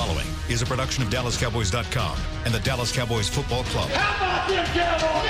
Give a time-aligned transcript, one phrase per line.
[0.00, 2.16] following is a production of DallasCowboys.com
[2.46, 3.90] and the Dallas Cowboys Football Club.
[3.90, 5.28] How about them Cowboys?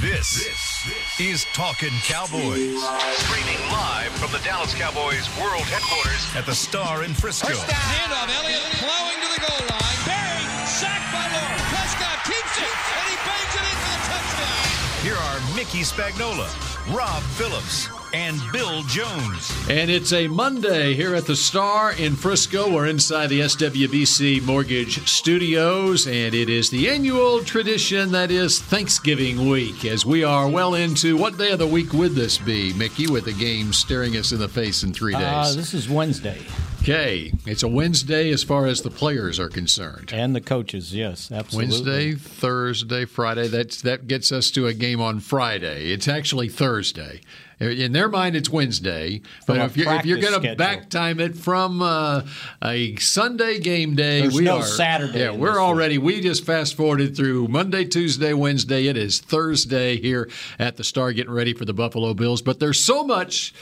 [0.00, 2.80] This, is Talkin' Cowboys.
[3.28, 7.48] Streaming live from the Dallas Cowboys World Headquarters at the Star in Frisco.
[7.48, 7.76] First down.
[7.76, 8.32] Handoff.
[8.40, 10.00] Elliott plowing to the goal line.
[10.08, 11.68] Barry sacked by Lawrence.
[11.68, 14.64] Prescott keeps it, and he bangs it in for the touchdown.
[15.04, 16.48] Here are Mickey Spagnola,
[16.88, 19.52] Rob Phillips, and Bill Jones.
[19.68, 22.72] And it's a Monday here at the Star in Frisco.
[22.72, 29.48] We're inside the SWBC Mortgage Studios, and it is the annual tradition that is Thanksgiving
[29.48, 29.84] week.
[29.84, 33.24] As we are well into what day of the week would this be, Mickey, with
[33.24, 35.22] the game staring us in the face in three days?
[35.22, 36.38] Uh, this is Wednesday.
[36.82, 40.12] Okay, it's a Wednesday as far as the players are concerned.
[40.12, 41.74] And the coaches, yes, absolutely.
[41.74, 43.48] Wednesday, Thursday, Friday.
[43.48, 45.90] That's that gets us to a game on Friday.
[45.92, 47.22] It's actually Thursday.
[47.60, 49.20] In their mind, it's Wednesday.
[49.46, 52.22] But if you're, if you're going to back time it from uh,
[52.62, 55.98] a Sunday game day, There's we no are Saturday Yeah, we're already.
[55.98, 58.86] We just fast forwarded through Monday, Tuesday, Wednesday.
[58.86, 62.42] It is Thursday here at the Star, getting ready for the Buffalo Bills.
[62.42, 63.54] But there's so much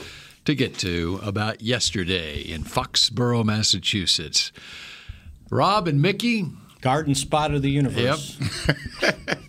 [0.45, 4.53] to get to about yesterday in Foxborough, Massachusetts.
[5.51, 6.47] Rob and Mickey,
[6.81, 8.39] Garden spot of the universe.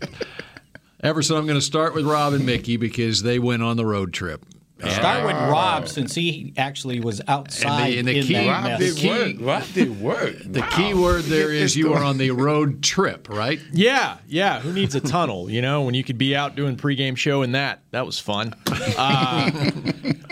[1.03, 4.13] Everson, I'm going to start with Rob and Mickey because they went on the road
[4.13, 4.45] trip.
[4.79, 8.79] Start with Rob since he actually was outside and the in key- that Rob mess.
[8.79, 9.37] did Did work.
[9.39, 9.47] work.
[9.47, 10.35] Rob did work.
[10.43, 13.61] The key word there is you are on the road trip, right?
[13.71, 14.59] Yeah, yeah.
[14.59, 15.49] Who needs a tunnel?
[15.49, 17.81] You know, when you could be out doing pregame show and that.
[17.91, 18.55] That was fun.
[18.97, 19.51] Uh,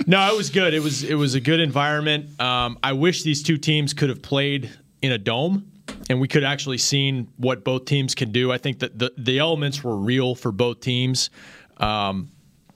[0.05, 0.73] no, it was good.
[0.73, 2.37] It was it was a good environment.
[2.41, 4.69] Um, I wish these two teams could have played
[5.01, 5.70] in a dome,
[6.11, 8.51] and we could actually seen what both teams can do.
[8.51, 11.29] I think that the the elements were real for both teams.
[11.77, 12.29] Um,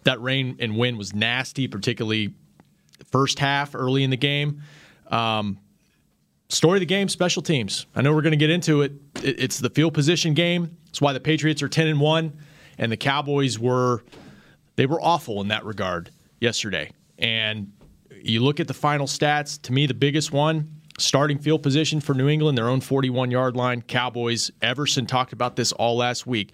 [0.06, 2.34] that rain and wind was nasty, particularly
[3.12, 4.62] first half early in the game.
[5.12, 5.60] Um,
[6.48, 8.92] story of the game special teams i know we're going to get into it.
[9.24, 12.34] it it's the field position game it's why the patriots are 10 and 1
[12.78, 14.04] and the cowboys were
[14.76, 17.74] they were awful in that regard yesterday and
[18.22, 22.14] you look at the final stats to me the biggest one starting field position for
[22.14, 26.54] new england their own 41 yard line cowboys everson talked about this all last week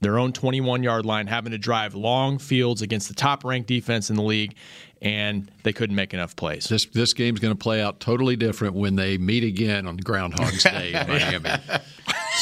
[0.00, 4.10] their own 21 yard line having to drive long fields against the top ranked defense
[4.10, 4.56] in the league
[5.02, 8.74] and they couldn't make enough plays This this game's going to play out totally different
[8.74, 11.50] when they meet again on Groundhog's Day in Miami.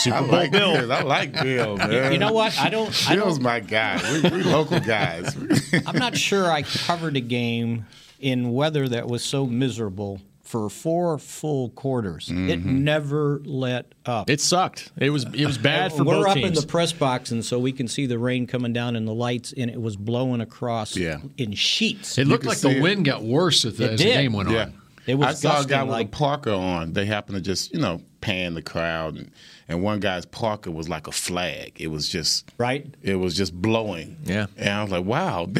[0.07, 0.93] I like Bill.
[0.93, 2.13] I like Bill, man.
[2.13, 2.59] You know what?
[2.59, 2.89] I don't.
[3.09, 3.45] I Bill's don't.
[3.45, 4.01] my guy.
[4.23, 5.37] We, we local guys.
[5.87, 7.87] I'm not sure I covered a game
[8.21, 12.29] in weather that was so miserable for four full quarters.
[12.31, 12.85] It Mm-hmm.
[12.85, 14.29] never let up.
[14.31, 16.93] it sucked it was it was bad for We're both up teams in the press
[16.93, 19.81] box, and so we can see the rain coming down and the lights, and it
[19.81, 21.19] was blowing across Yeah.
[21.39, 22.19] in sheets.
[22.19, 22.83] It looked like the it.
[22.83, 24.63] wind got worse as the, It as the game went yeah.
[24.65, 24.75] on.
[25.07, 26.93] It was I saw a guy with like- a parka on.
[26.95, 29.31] They happened to just, you know, pan the crowd, and,
[29.69, 31.73] and one guy's parka was like a flag.
[31.79, 32.87] It was just Right.
[33.03, 34.17] It was just blowing.
[34.25, 34.47] Yeah.
[34.57, 35.47] and I was like, wow,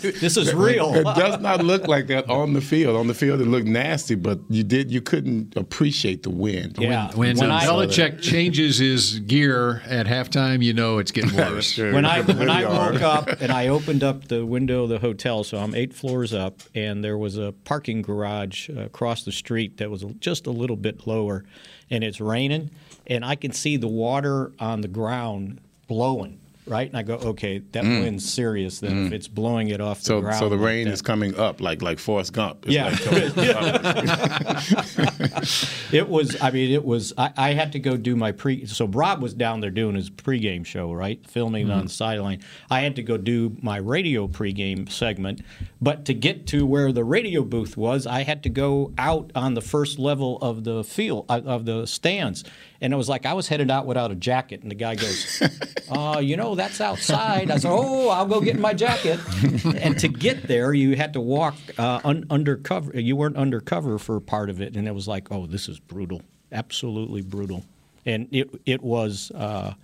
[0.00, 0.94] This is real.
[0.94, 2.96] It does not look like that on the field.
[2.96, 6.76] On the field, it looked nasty, but you did you couldn't appreciate the wind.
[6.78, 7.10] Yeah.
[7.14, 11.70] When, When I- Belichick changes his gear at halftime, you know it's getting worse.
[11.72, 11.92] Sure.
[11.92, 14.98] when I when I Really woke up and I opened up the window of the
[14.98, 19.32] hotel, so I'm eight floors up, and there was a parking garage uh, across the
[19.32, 21.44] street that was just a little bit lower,
[21.90, 22.70] and it's raining,
[23.06, 26.40] and I can see the water on the ground blowing.
[26.68, 28.80] Right, and I go, okay, that wind's serious.
[28.80, 30.06] Then if it's blowing it off the Mm.
[30.16, 30.94] So, ground, so the like rain that.
[30.94, 32.66] is coming up like like Forrest Gump.
[32.66, 32.86] It's Yeah.
[32.86, 34.56] like.
[35.92, 36.36] It was.
[36.42, 37.12] I mean, it was.
[37.16, 38.66] I, I had to go do my pre.
[38.66, 42.42] So Rob was down there doing his pregame show, right, filming on the sideline.
[42.70, 45.42] I had to go do my radio pregame segment,
[45.80, 49.54] but to get to where the radio booth was, I had to go out on
[49.54, 52.42] the first level of the field of the stands,
[52.80, 55.42] and it was like I was headed out without a jacket, and the guy goes,
[55.90, 59.20] uh, "You know, that's outside." I said, "Oh, I'll go get my jacket."
[59.64, 62.98] and to get there, you had to walk uh, un- undercover.
[62.98, 66.22] You weren't undercover for part of it, and it was like, "Oh, this is brutal,
[66.52, 67.64] absolutely brutal."
[68.04, 69.74] And it it was, uh,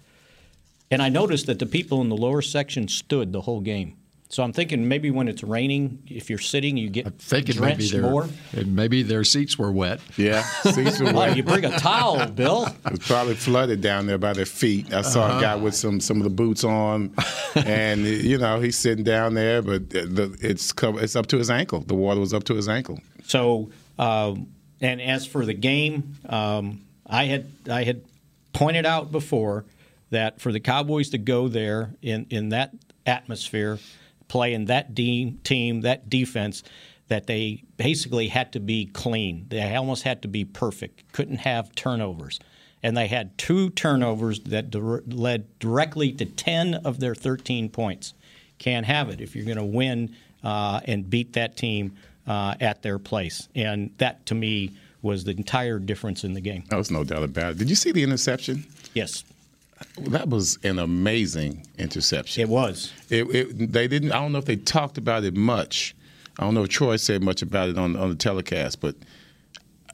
[0.91, 3.97] and I noticed that the people in the lower section stood the whole game.
[4.33, 7.93] So I'm thinking maybe when it's raining, if you're sitting, you get Thinking maybe drenched
[7.93, 8.29] their more.
[8.65, 10.01] maybe their seats were wet.
[10.17, 10.43] yeah,
[10.73, 11.37] seats were wet.
[11.37, 12.65] you bring a towel, Bill.
[12.87, 14.91] It was probably flooded down there by their feet.
[14.91, 15.39] I saw Uh-huh.
[15.39, 17.15] a guy with some some of the boots on,
[17.57, 21.51] and you know he's sitting down there, but the, it's cover, it's up to his
[21.51, 21.81] ankle.
[21.81, 23.01] The water was up to his ankle.
[23.27, 24.47] So, um,
[24.81, 28.01] and as for the game, um, I had I had
[28.55, 29.67] pointed out before
[30.09, 32.73] that for the Cowboys to go there in in that
[33.05, 33.79] atmosphere,
[34.33, 36.63] play in that de- team, that defense,
[37.09, 39.45] that they basically had to be clean.
[39.51, 41.13] They almost had to be perfect.
[41.13, 42.41] Couldn't have turnovers.
[42.83, 48.15] And they had two turnovers that dir- led directly to 10 of their 13 points.
[48.59, 51.95] Can't have it if you're going to win uh, and beat that team
[52.27, 53.51] uh, at their place.
[53.55, 54.71] And that, to me,
[55.03, 56.65] was the entire difference in the game.
[56.71, 57.59] That was no doubt about it.
[57.59, 58.65] Did you see the interception?
[58.95, 59.25] Yes,
[59.99, 62.43] That was an amazing interception.
[62.43, 62.93] it was.
[63.11, 64.13] It, it, they didn't.
[64.13, 65.95] I don't know if they talked about it much.
[66.39, 68.97] I don't know if Troy said much about it on on the telecast, but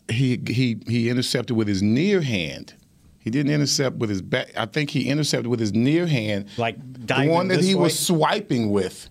[0.08, 2.74] he he he intercepted with his near hand.
[3.18, 4.52] He didn't intercept with his back.
[4.56, 6.76] I think he intercepted with his near hand, Like
[7.06, 7.82] the one that he way?
[7.82, 9.10] was swiping with.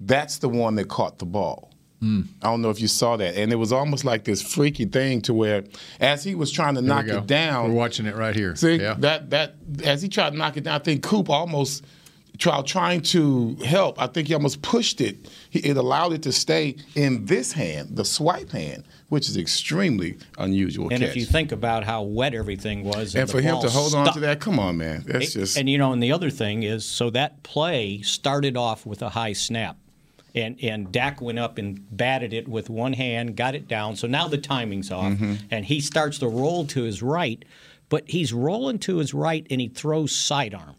[0.00, 1.67] That's the one that caught the ball.
[2.00, 2.22] Hmm.
[2.42, 5.20] I don't know if you saw that, and it was almost like this freaky thing
[5.22, 5.64] to where,
[5.98, 8.54] as he was trying to There knock it down, We're watching it right here.
[8.54, 8.94] See yeah.
[8.98, 11.84] that that as he tried to knock it down, I think Coop almost
[12.38, 14.00] tried trying to help.
[14.00, 15.28] I think he almost pushed it.
[15.50, 20.18] He, it allowed it to stay in this hand, the swipe hand, which is extremely
[20.38, 20.88] unusual.
[20.90, 21.10] And catch.
[21.10, 23.70] if you think about how wet everything was, and, and the for him ball to
[23.70, 26.30] hold on to that, come on, man, that's just And you know, and the other
[26.30, 29.76] thing is, so that play started off with a high snap,
[30.34, 33.96] and and Dak went up and batted it with one hand, got it down.
[33.96, 35.34] So now the timing's off, Mm-hmm.
[35.50, 37.44] and he starts to roll to his right,
[37.88, 40.74] but he's rolling to his right and he throws sidearm.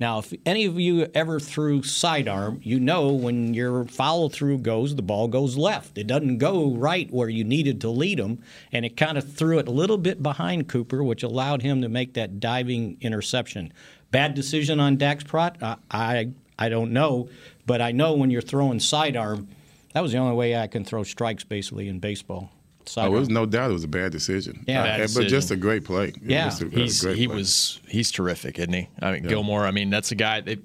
[0.00, 4.96] Now, if any of you ever threw sidearm, you know when your follow through goes,
[4.96, 5.96] the ball goes left.
[5.96, 8.42] It doesn't go right where you needed to lead him,
[8.72, 11.88] and it kind of threw it a little bit behind Cooper, which allowed him to
[11.88, 13.72] make that diving interception.
[14.10, 15.56] Bad decision on Dak's Prot?
[15.62, 17.28] I, I I don't know,
[17.66, 19.48] but I know when you're throwing sidearm,
[19.92, 22.50] that was the only way I can throw strikes basically in baseball.
[22.52, 22.56] oh,
[22.86, 23.12] Sidearm.
[23.12, 24.64] there was no doubt it was a bad decision.
[24.66, 24.80] Yeah.
[24.82, 26.08] Uh, Bad but just a great play.
[26.08, 26.46] It Yeah.
[26.46, 27.36] was a- a He's, great he play.
[27.36, 28.88] was he's terrific, isn't he?
[29.00, 29.64] I mean, Gilmore.
[29.66, 30.58] I mean, that's a guy they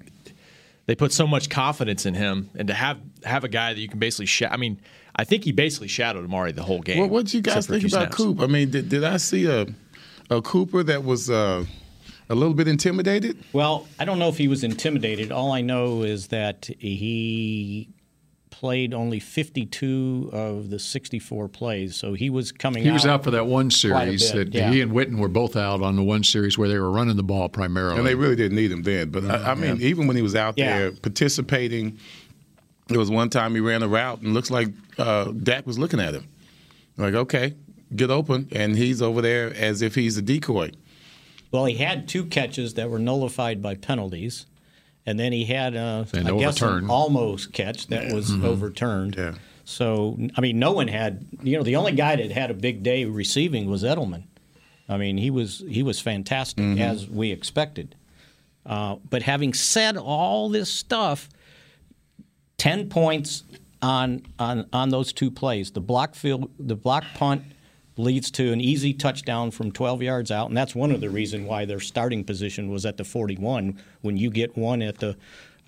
[0.86, 3.88] they put so much confidence in him, and to have have a guy that you
[3.88, 4.26] can basically.
[4.26, 4.80] Sh- I mean,
[5.16, 6.98] I think he basically shadowed Amari the whole game.
[6.98, 8.16] Well, what did you guys except for a think about snaps.
[8.16, 8.40] Coop?
[8.40, 9.66] I mean, did, did I see a
[10.28, 11.64] a Cooper that was uh,
[12.30, 13.36] a little bit intimidated?
[13.52, 15.32] Well, I don't know if he was intimidated.
[15.32, 17.90] All I know is that he
[18.50, 23.30] played only 52 of the 64 plays, so he was coming He was out for
[23.32, 24.70] that one series that yeah.
[24.70, 27.22] he and Witten were both out on the one series where they were running the
[27.22, 27.98] ball primarily.
[27.98, 29.10] And they really didn't need him then.
[29.10, 30.78] But I, I mean, even when he was out Yeah.
[30.78, 31.98] there participating,
[32.88, 34.68] there was one time he ran a route and looks like
[34.98, 36.28] uh, Dak was looking at him.
[36.96, 37.54] Like, okay,
[37.96, 38.48] get open.
[38.52, 40.70] And he's over there as if he's a decoy.
[41.50, 44.46] Well, he had two catches that were nullified by penalties,
[45.04, 48.44] and then he had uh, a, And I guess an almost catch that was mm-hmm.
[48.44, 49.16] overturned.
[49.16, 49.34] Yeah.
[49.64, 51.26] So I mean, no one had.
[51.42, 54.24] You know, the only guy that had a big day receiving was Edelman.
[54.88, 56.82] I mean, he was he was fantastic mm-hmm.
[56.82, 57.94] as we expected.
[58.66, 61.28] Uh, but having said all this stuff,
[62.58, 63.44] ten points
[63.82, 65.70] on on on those two plays.
[65.70, 67.44] The block field, the block punt
[67.96, 71.46] leads to an easy touchdown from 12 yards out, and that's one of the reason
[71.46, 73.78] why their starting position was at the 41.
[74.00, 75.16] When you get one at the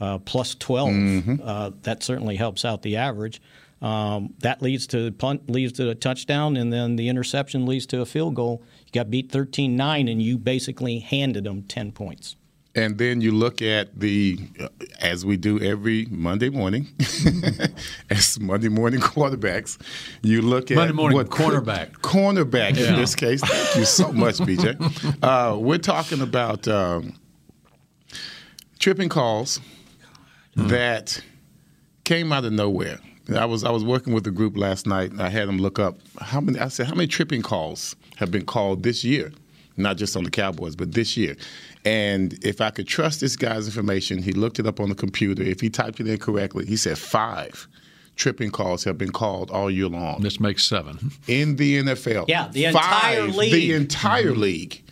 [0.01, 3.41] uh, plus 12, uh, that certainly helps out the average.
[3.81, 8.01] Um, that leads to punt leads to a touchdown, and then the interception leads to
[8.01, 8.63] a field goal.
[8.87, 12.37] You got beat 13-9, and you basically handed them 10 points.
[12.75, 14.69] And then you look at the, uh,
[15.01, 16.88] as we do every Monday morning,
[18.11, 19.79] as Monday morning quarterbacks,
[20.23, 21.93] you look at Monday morning what cornerback.
[21.99, 23.43] cornerback in this case.
[23.43, 25.23] Thank you so much, BJ.
[25.23, 27.14] Uh, we're talking about um,
[28.79, 29.61] tripping calls
[30.57, 31.23] that
[32.05, 32.99] came out of nowhere.
[33.37, 35.11] I was I was working with a group last night.
[35.12, 36.59] And I had them look up how many.
[36.59, 39.33] I said how many tripping calls have been called this year,
[39.76, 41.37] not just on the Cowboys, but this year.
[41.85, 45.43] And if I could trust this guy's information, he looked it up on the computer.
[45.43, 47.67] If he typed it in correctly, he said five
[48.15, 51.11] tripping calls have been called all year long This makes seven.
[51.27, 52.27] in the NFL.
[52.29, 53.53] Yeah, the Five, entire league.
[53.53, 54.83] The entire league.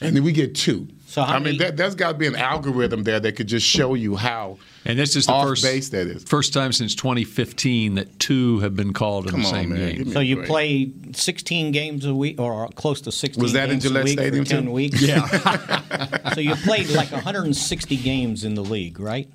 [0.00, 0.88] And then we get two.
[1.10, 3.66] So how I mean, that, there's got to be an algorithm there that could just
[3.66, 6.22] show you how And this is the first base that is.
[6.22, 9.94] first time since 2015 that two have been called in Come the on, same man.
[9.96, 10.12] game.
[10.12, 10.48] So you break.
[10.48, 14.04] play 16 games a week, or close to 16 Was that in games Gillette a
[14.04, 14.70] week Stadium, for 10 too?
[14.70, 15.02] weeks.
[15.02, 16.30] Yeah.
[16.34, 19.28] so you played like 160 games in the league, right?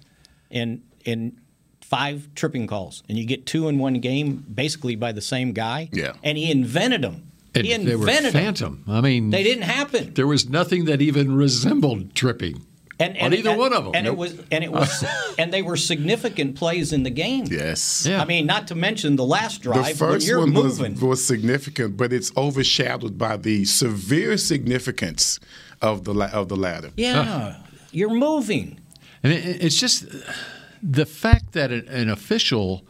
[0.49, 1.37] And and
[1.81, 5.89] five tripping calls, and you get two in one game, basically by the same guy.
[5.91, 6.13] Yeah.
[6.23, 7.31] And he invented them.
[7.63, 8.43] He And they were invented them.
[8.43, 8.83] phantom.
[8.87, 10.13] I mean, They didn't happen.
[10.13, 12.65] there was nothing that even resembled tripping
[12.99, 13.93] And, on either and- one of them.
[13.95, 15.03] And it was and it was
[15.37, 17.45] and they were significant plays in the game.
[17.49, 18.05] Yes.
[18.09, 18.21] Yeah.
[18.21, 20.99] I mean, not to mention the last The drive when first you're one was, moving.
[21.07, 25.39] was significant, but it's overshadowed by the severe significance
[25.81, 26.91] of the of the latter.
[26.97, 27.57] yeah,
[27.91, 28.79] you're moving.
[29.23, 30.05] And it, it's just
[30.83, 32.85] the fact that an, an official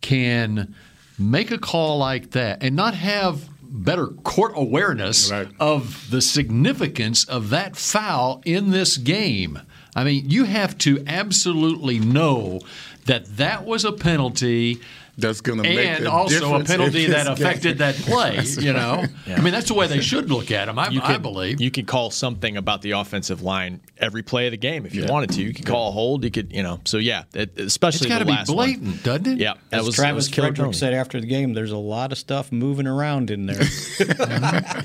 [0.00, 0.74] can
[1.18, 3.48] make a call like that and not have
[3.84, 5.48] better court awareness Right.
[5.60, 9.60] of the significance of that foul in this game.
[9.94, 12.60] I mean, you have to absolutely know
[13.06, 14.80] that that was a penalty
[15.18, 17.46] That's going to make and the also a difference in penalty this that game.
[17.46, 18.42] affected that play.
[18.44, 20.78] You know, I mean that's the way they should look at him.
[20.78, 21.60] I, You I could, believe.
[21.60, 25.04] you could call something about the offensive line every play of the game if you
[25.04, 25.10] Yeah.
[25.10, 25.42] wanted to.
[25.42, 26.22] You could call a hold.
[26.22, 26.80] You could, you know.
[26.84, 28.56] So yeah, it, especially it's got to be last one.
[28.56, 29.38] blatant, doesn't it?
[29.38, 30.72] Yeah, that As was that Travis was Frederick Tony.
[30.74, 33.62] said after the game, there's a lot of stuff moving around in there.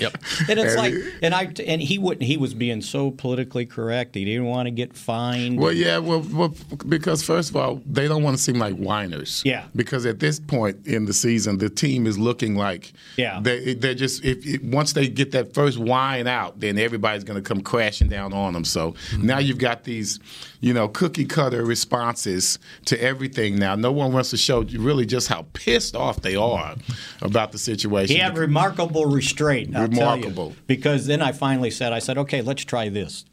[0.01, 0.17] Yep.
[0.49, 2.23] and it's like, and I, and he wouldn't.
[2.23, 4.15] He was being so politically correct.
[4.15, 5.59] He didn't want to get fined.
[5.59, 6.53] Well, yeah, well, well,
[6.87, 9.41] because first of all, they don't want to seem like whiners.
[9.45, 9.65] Yeah.
[9.75, 13.41] Because at this point in the season, the team is looking like Yeah.
[13.41, 17.35] they they're just if, if once they get that first whine out, then everybody's going
[17.43, 18.63] to come crashing down on them.
[18.63, 19.25] So Mm-hmm.
[19.25, 20.19] now you've got these,
[20.61, 23.57] you know, cookie cutter responses to everything.
[23.59, 26.75] Now no one wants to show you really just how pissed off they are
[27.21, 28.15] about the situation.
[28.15, 29.75] He had remarkable restraint.
[29.75, 30.23] I'll tell you.
[30.23, 30.53] Remarkable.
[30.67, 33.25] because then I finally said, I said, okay, let's try this.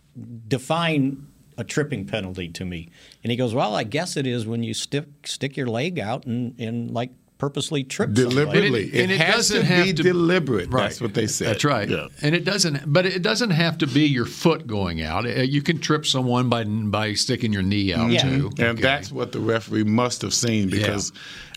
[0.48, 1.27] Define
[1.58, 2.88] a tripping penalty to me.
[3.22, 6.24] And he goes, well, I guess it is when you stick stick your leg out
[6.24, 8.34] and, and like purposely trip somebody.
[8.34, 10.70] Deliberately, And it- and it, it has doesn't to have be to- deliberate.
[10.72, 10.84] Right.
[10.84, 11.48] That's what they said.
[11.48, 11.88] That's right.
[11.88, 12.06] Yeah.
[12.22, 15.24] And it doesn't, but it doesn't have to be your foot going out.
[15.26, 18.22] Uh, You can trip someone by by sticking your knee out Yeah.
[18.22, 18.50] too.
[18.58, 18.82] And Okay.
[18.82, 21.12] that's what the referee must have seen because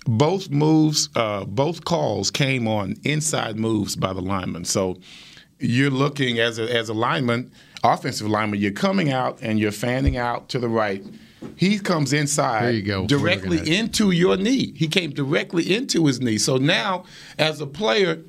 [0.06, 4.66] both moves, uh, both calls came on inside moves by the lineman.
[4.66, 4.98] So
[5.60, 7.52] you're looking as a, as a lineman,
[7.84, 11.04] offensive lineman, you're coming out and you're fanning out to the right.
[11.56, 13.08] He comes inside There you go.
[13.08, 13.80] Directly looking at it.
[13.80, 14.74] into your knee.
[14.76, 16.38] He came directly into his knee.
[16.38, 17.06] So now,
[17.40, 18.20] as a player,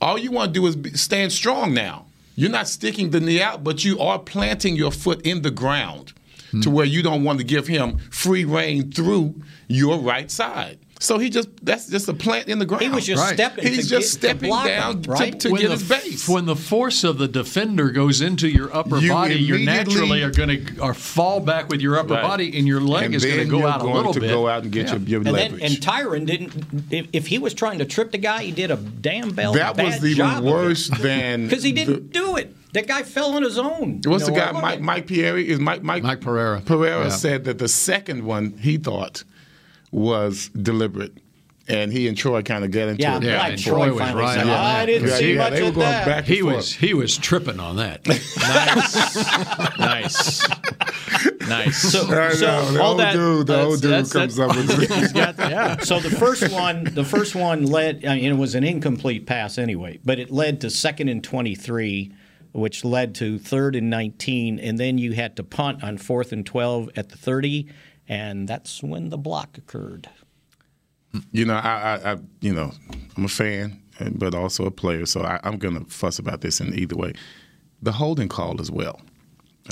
[0.00, 2.06] all you want to do is stand strong now.
[2.36, 6.12] You're not sticking the knee out, but you are planting your foot in the ground
[6.52, 6.62] Hmm.
[6.62, 9.34] to where you don't want to give him free reign through
[9.68, 10.78] your right side.
[11.02, 12.82] So he just that's just a plant in the ground.
[12.84, 13.32] He was just Right.
[13.34, 13.66] stepping.
[13.66, 15.40] He's to just get, to stepping block down him, to- right?
[15.40, 16.28] to when get the, his base.
[16.28, 20.22] When the force of the defender goes into your upper You body, you immediately- naturally
[20.22, 22.22] are going to or fall back with your upper Right.
[22.22, 24.12] body, and your leg and is going to then go you're out a going little
[24.12, 24.28] to bit.
[24.28, 24.92] go out and get Yeah.
[24.96, 25.62] your, your and then, leverage.
[25.62, 26.52] and Tyron didn't.
[26.90, 29.54] If, if he was trying to trip the guy, he did a damn bell.
[29.54, 32.54] that was bad even job worse than because he didn't the- do it.
[32.74, 34.02] That guy fell on his own.
[34.04, 34.52] What's You the guy?
[34.52, 36.60] Mike Mike Pieri is Mike Mike Mike Pereira.
[36.60, 37.08] Pereira Yeah.
[37.08, 39.24] said that the second one he thought
[39.92, 41.12] was deliberate,
[41.68, 43.22] and he and Troy kind of got into Yeah, it.
[43.24, 44.50] Yeah, like and Troy, Troy was right said, on.
[44.50, 46.06] Oh, I didn't Yeah, see yeah, much they were of going that.
[46.06, 46.56] back and He forth.
[46.56, 48.00] was he was tripping on that.
[49.78, 50.48] Nice, nice,
[51.48, 51.76] nice.
[51.78, 54.56] So, I know, so the all old that, dude, the old dude that's- comes up
[54.56, 55.78] with he's got- yeah.
[55.78, 58.04] So the first one, the first one led.
[58.04, 62.12] I mean, it was an incomplete pass anyway, but it led to second and twenty-three,
[62.52, 66.44] which led to third and nineteen, and then you had to punt on fourth and
[66.46, 67.68] twelve at the thirty,
[68.10, 70.10] and that's when the block occurred.
[71.30, 72.72] You know, I, I, I, you know,
[73.16, 73.80] I'm a fan,
[74.12, 77.12] but also a player, so I, I'm going to fuss about this in either way.
[77.82, 79.00] The holding call as well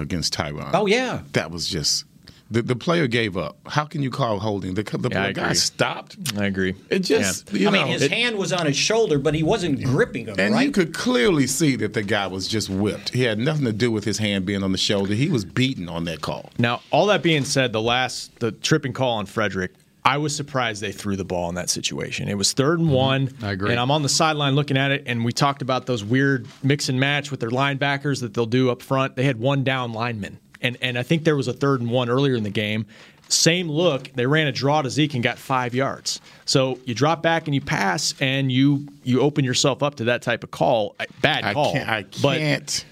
[0.01, 0.71] against Tyron.
[0.73, 2.05] Oh yeah, that was just
[2.51, 3.59] the, the player gave up.
[3.67, 4.75] How can you call holding?
[4.75, 6.17] The, the Yeah, I guy stopped.
[6.39, 6.75] I agree.
[6.91, 7.59] It just, Yeah.
[7.61, 10.27] you I know, mean, his it- hand was on his shoulder, but he wasn't gripping
[10.27, 10.37] him.
[10.39, 10.65] and right?
[10.67, 13.11] you could clearly see that the guy was just whipped.
[13.11, 15.15] He had nothing to do with his hand being on the shoulder.
[15.15, 16.51] He was beaten on that call.
[16.59, 19.73] Now, all that being said, the last the tripping call on Frederick,
[20.05, 22.29] I was surprised they threw the ball in that situation.
[22.31, 23.29] It was third and one.
[23.29, 23.45] Mm-hmm.
[23.45, 23.71] I agree.
[23.73, 26.89] And I'm on the sideline looking at it, and we talked about those weird mix
[26.89, 29.17] and match with their linebackers that they'll do up front.
[29.17, 32.09] They had one down lineman, and and I think there was a third and one
[32.09, 32.87] earlier in the game.
[33.31, 34.11] Same look.
[34.15, 36.21] They ran a draw to Zeke and got five yards.
[36.47, 40.23] So you drop back and you pass, and you you open yourself up to that
[40.23, 40.97] type of call.
[41.21, 41.73] Bad I call.
[41.75, 41.89] can't.
[41.89, 42.85] I But can't.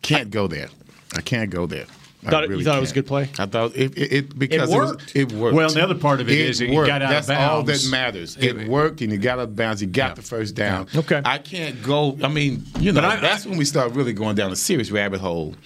[0.00, 0.68] can't go there.
[1.14, 1.84] I can't go there.
[2.24, 3.28] I Thought it- you thought it was a good play?
[3.36, 5.16] I thought it, it, it because It it, was, worked.
[5.16, 5.56] it worked.
[5.56, 6.86] Well, the other part of it is it worked.
[6.86, 8.36] got out of That's all that matters.
[8.36, 9.82] It, worked, and you got out of bounds.
[9.82, 10.86] You got the first down.
[10.92, 11.00] Yeah.
[11.00, 11.20] Okay.
[11.24, 12.16] I can't go.
[12.22, 15.20] I mean, you know, I- that's when we start really going down a serious rabbit
[15.20, 15.56] hole.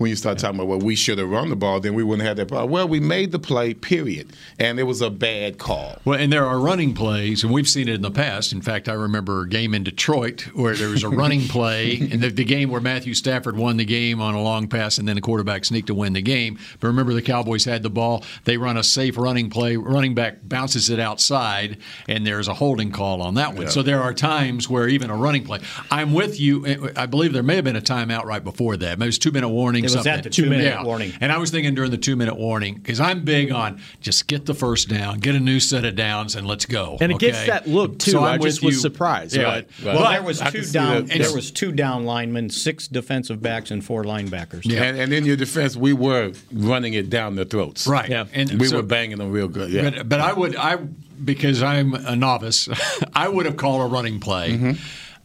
[0.00, 2.26] When you start talking about well, we should have run the ball, then we wouldn't
[2.26, 2.70] have that problem.
[2.70, 5.98] Well, we made the play, period, and it was a bad call.
[6.06, 8.50] Well, and there are running plays, and we've seen it in the past.
[8.54, 12.22] In fact, I remember a game in Detroit where there was a running play, and
[12.22, 15.16] the, the game where Matthew Stafford won the game on a long pass, and then
[15.16, 16.58] the quarterback sneaked to win the game.
[16.80, 18.24] But remember, the Cowboys had the ball.
[18.44, 19.76] They run a safe running play.
[19.76, 21.76] Running back bounces it outside,
[22.08, 23.68] and there's a holding call on that one.
[23.68, 25.60] So there are times where even a running play.
[25.90, 26.90] I'm with you.
[26.96, 28.98] I believe there may have been a timeout right before that.
[28.98, 29.89] Maybe it was two minute warning.
[29.96, 30.12] Was something.
[30.12, 31.12] at the two-minute warning.
[31.20, 34.46] And I was thinking during the two minute warning because I'm big on just get
[34.46, 36.96] the first down, get a new set of downs, and let's go.
[37.00, 38.12] And it gets that look, too.
[38.12, 39.42] So I just with was surprised, Yeah.
[39.42, 39.94] right, right.
[39.96, 41.06] well, there was I two down.
[41.06, 41.18] that.
[41.18, 44.62] There was two down linemen, six defensive backs, and four linebackers.
[44.64, 44.82] Yeah.
[44.84, 47.86] And, and in your defense, we were running it down their throats.
[47.86, 48.08] right.
[48.08, 48.26] Yeah.
[48.32, 49.70] And we so- were banging them real good.
[49.70, 49.90] Yeah.
[49.90, 50.76] But, but I would I
[51.22, 52.68] because I'm a novice,
[53.14, 54.52] I would have called a running play.
[54.52, 54.72] Mm-hmm.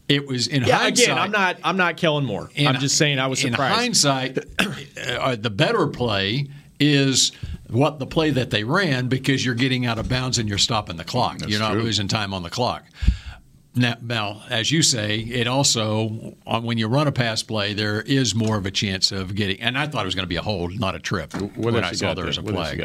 [0.08, 1.06] It was in Yeah, hindsight.
[1.08, 1.56] again, I'm not.
[1.64, 2.50] I'm not Kellen Moore.
[2.54, 3.82] in- I'm just saying I was surprised.
[3.88, 4.38] In surprised.
[4.58, 6.46] hindsight, uh, the better play
[6.78, 7.32] is
[7.68, 10.96] what the play that they ran because you're getting out of bounds and you're stopping
[10.96, 11.40] the clock.
[11.48, 11.82] you're not true.
[11.82, 12.84] losing time on the clock.
[13.78, 18.00] Now, now, as you say, it also uh, when you run a pass play, there
[18.00, 19.60] is more of a chance of getting.
[19.60, 21.34] And I thought it was going to be a hold, not a trip.
[21.34, 22.78] What when I saw there was a What else flag.
[22.78, 22.84] you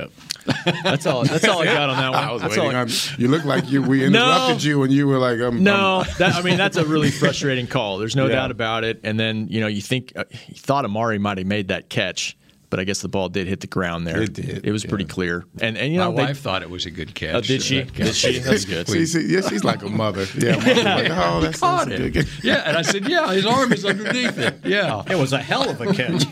[0.66, 0.84] got?
[0.84, 1.24] That's all.
[1.24, 2.24] That's all I got on that one.
[2.24, 3.82] I was that's waiting I- You look like you.
[3.82, 6.86] We interrupted you, and you were like, um, No, um, that, I mean that's a
[6.86, 7.98] really frustrating call.
[7.98, 8.36] There's no Yeah.
[8.36, 9.00] doubt about it.
[9.04, 12.36] And then you know you think uh, you thought Amari might have made that catch,
[12.72, 14.24] but I guess the ball did hit the ground there.
[14.24, 15.46] It did, It was pretty clear.
[15.62, 17.36] And and you My know they- wife thought it was a good catch.
[17.36, 17.82] Oh, did she?
[17.82, 18.40] That Did she?
[18.40, 18.88] That's good.
[18.88, 20.26] See, see, yeah, she's like a mother.
[20.36, 20.66] Yeah, like,
[21.12, 22.14] oh, that's, that's Caught a it.
[22.14, 22.28] good.
[22.44, 24.56] Yeah, and I said, yeah, his arm is underneath it.
[24.66, 25.04] Yeah.
[25.08, 26.26] It was a hell of a catch.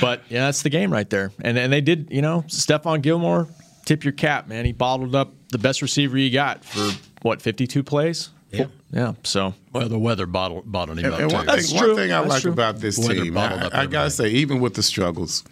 [0.00, 1.32] But yeah, that's the game right there.
[1.42, 3.48] And and they did, you know, Stephon Gilmore,
[3.84, 4.64] tip your cap, man.
[4.64, 6.90] He bottled up the best receiver you got for
[7.22, 8.30] what, 52 plays?
[8.50, 8.66] Yeah.
[8.92, 9.12] Yeah.
[9.22, 11.88] So Well, the weather bottled, bottled him And, up and one That's thing, true.
[11.88, 12.52] one thing I That's like true.
[12.52, 15.44] about this Weather team, bottled I, up I gotta say, even with the struggles,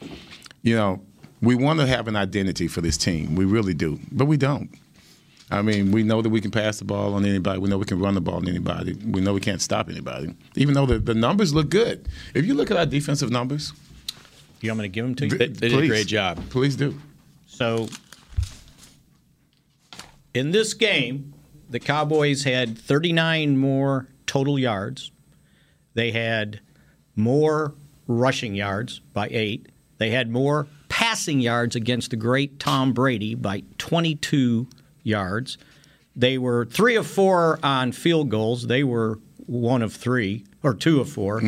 [0.63, 1.01] you know,
[1.41, 3.37] we want to have an identity for this team.
[3.37, 4.71] We really do, but we don't.
[5.51, 7.59] I mean, we know that we can pass the ball on anybody.
[7.61, 8.93] We know we can run the ball on anybody.
[9.07, 12.09] We know we can't stop anybody, even though the, the numbers look good.
[12.35, 13.73] If you look at our defensive numbers,
[14.61, 15.39] You want me to give them to you?
[15.39, 16.43] They- they did a great job.
[16.51, 17.01] Please do.
[17.47, 17.89] So,
[20.35, 21.33] in this game,
[21.69, 25.11] the Cowboys had 39 more total yards.
[25.95, 26.61] They had
[27.17, 27.75] more
[28.07, 29.69] rushing yards by eight.
[29.99, 34.69] They had more passing yards against the great Tom Brady by 22
[35.03, 35.59] yards.
[36.17, 38.67] They were three of four on field goals.
[38.67, 41.41] They were one of three or two of 4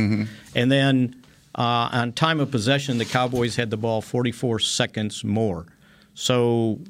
[0.55, 1.23] And then
[1.55, 5.67] uh, on time of possession, the Cowboys had the ball 44 seconds more.
[6.15, 6.81] So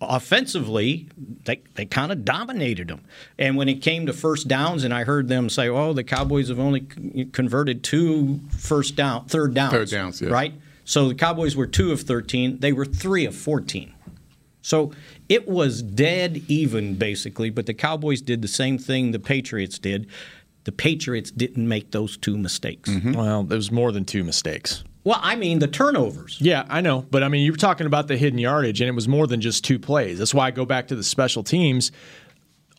[0.00, 1.08] offensively,
[1.44, 3.02] they, they kind of dominated them.
[3.38, 6.48] And when it came to first downs, and I heard them say, "Oh, the Cowboys
[6.48, 6.80] have only
[7.32, 10.30] converted two first down, third downs, Third downs, yeah.
[10.30, 12.60] right?" So the Cowboys were two of 13.
[12.60, 13.92] They were three of 14.
[14.62, 14.92] So
[15.28, 20.08] it was dead even, basically, but the Cowboys did the same thing the Patriots did.
[20.64, 22.90] The Patriots didn't make those two mistakes.
[22.90, 23.12] Mm-hmm.
[23.12, 24.82] well, there was more than two mistakes.
[25.04, 26.36] Well, I mean, the turnovers.
[26.40, 27.06] Yeah, I know.
[27.10, 29.40] But I mean, you were talking about the hidden yardage, and it was more than
[29.40, 30.18] just two plays.
[30.18, 31.92] That's why I go back to the special teams.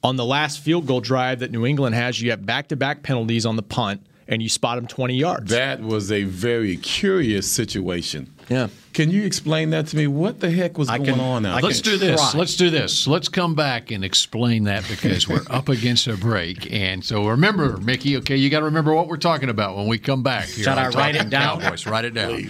[0.03, 3.03] On the last field goal drive that New England has, you have back to back
[3.03, 5.49] penalties on the punt, and you spot them 20 yards.
[5.51, 8.31] That was a very curious situation.
[8.47, 8.69] Yeah.
[8.93, 10.07] Can you explain that to me?
[10.07, 11.63] What the heck was I going can- on out there?
[11.69, 12.19] Let's do this.
[12.31, 12.39] try.
[12.39, 13.05] Let's do this.
[13.07, 16.71] Let's come back and explain that because we're up against a break.
[16.71, 19.99] And so remember, Mickey, okay, you got to remember what we're talking about when we
[19.99, 20.45] come back.
[20.45, 21.61] Here Should on I write it down?
[21.61, 21.85] Cowboys.
[21.85, 22.49] Write it down.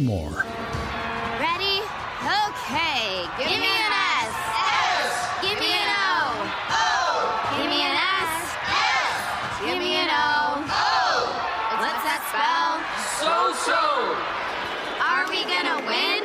[0.00, 0.44] more.
[1.38, 1.82] Ready?
[2.22, 3.26] Okay.
[3.38, 4.34] Give, me an S.
[4.62, 5.12] S.
[5.42, 6.32] Give me an O.
[6.70, 7.58] O.
[7.58, 8.32] Give me an S.
[8.70, 9.18] S.
[9.60, 10.62] Give me an O.
[10.66, 11.02] O.
[11.82, 12.78] What's that spell?
[13.18, 14.32] So so.
[15.02, 16.22] Are we gonna win?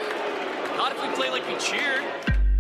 [0.77, 2.03] Not if we play like we cheered.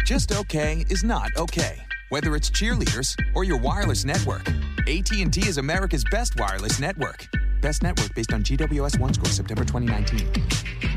[0.05, 1.77] Just okay is not okay.
[2.09, 4.47] Whether it's cheerleaders or your wireless network,
[4.87, 7.27] AT&T is America's best wireless network.
[7.61, 10.96] Best network based on GWS One score September 2019.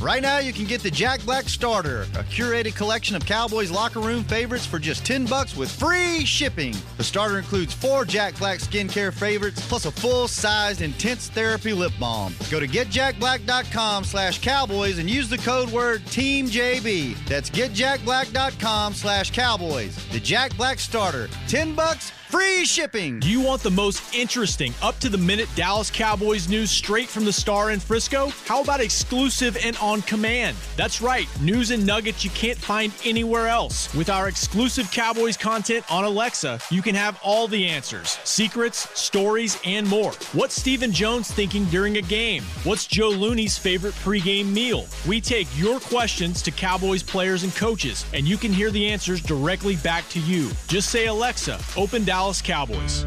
[0.00, 4.00] Right now, you can get the Jack Black Starter, a curated collection of Cowboys locker
[4.00, 6.74] room favorites for just 10 bucks with free shipping.
[6.98, 12.34] The starter includes four Jack Black skincare favorites plus a full-sized intense therapy lip balm.
[12.50, 17.16] Go to getjackblack.com slash cowboys and use the code word TEAMJB.
[17.26, 19.96] That's getjackblack.com slash cowboys.
[20.12, 21.28] The Jack Black Starter.
[21.48, 23.18] 10 bucks, free shipping.
[23.20, 27.24] Do you want the most interesting, up to the minute Dallas Cowboys news straight from
[27.24, 28.28] the star in Frisco?
[28.46, 30.56] How about exclusive and on command?
[30.76, 33.94] That's right, news and nuggets you can't find anywhere else.
[33.94, 39.58] With our exclusive Cowboys content on Alexa, you can have all the answers, secrets, stories,
[39.64, 40.12] and more.
[40.32, 42.42] What's Stephen Jones thinking during a game?
[42.64, 44.86] What's Joe Looney's favorite pregame meal?
[45.06, 49.20] We take your questions to Cowboys players and coaches, and you can hear the answers
[49.22, 50.50] directly back to you.
[50.66, 53.06] Just say, Alexa, open Dallas Cowboys.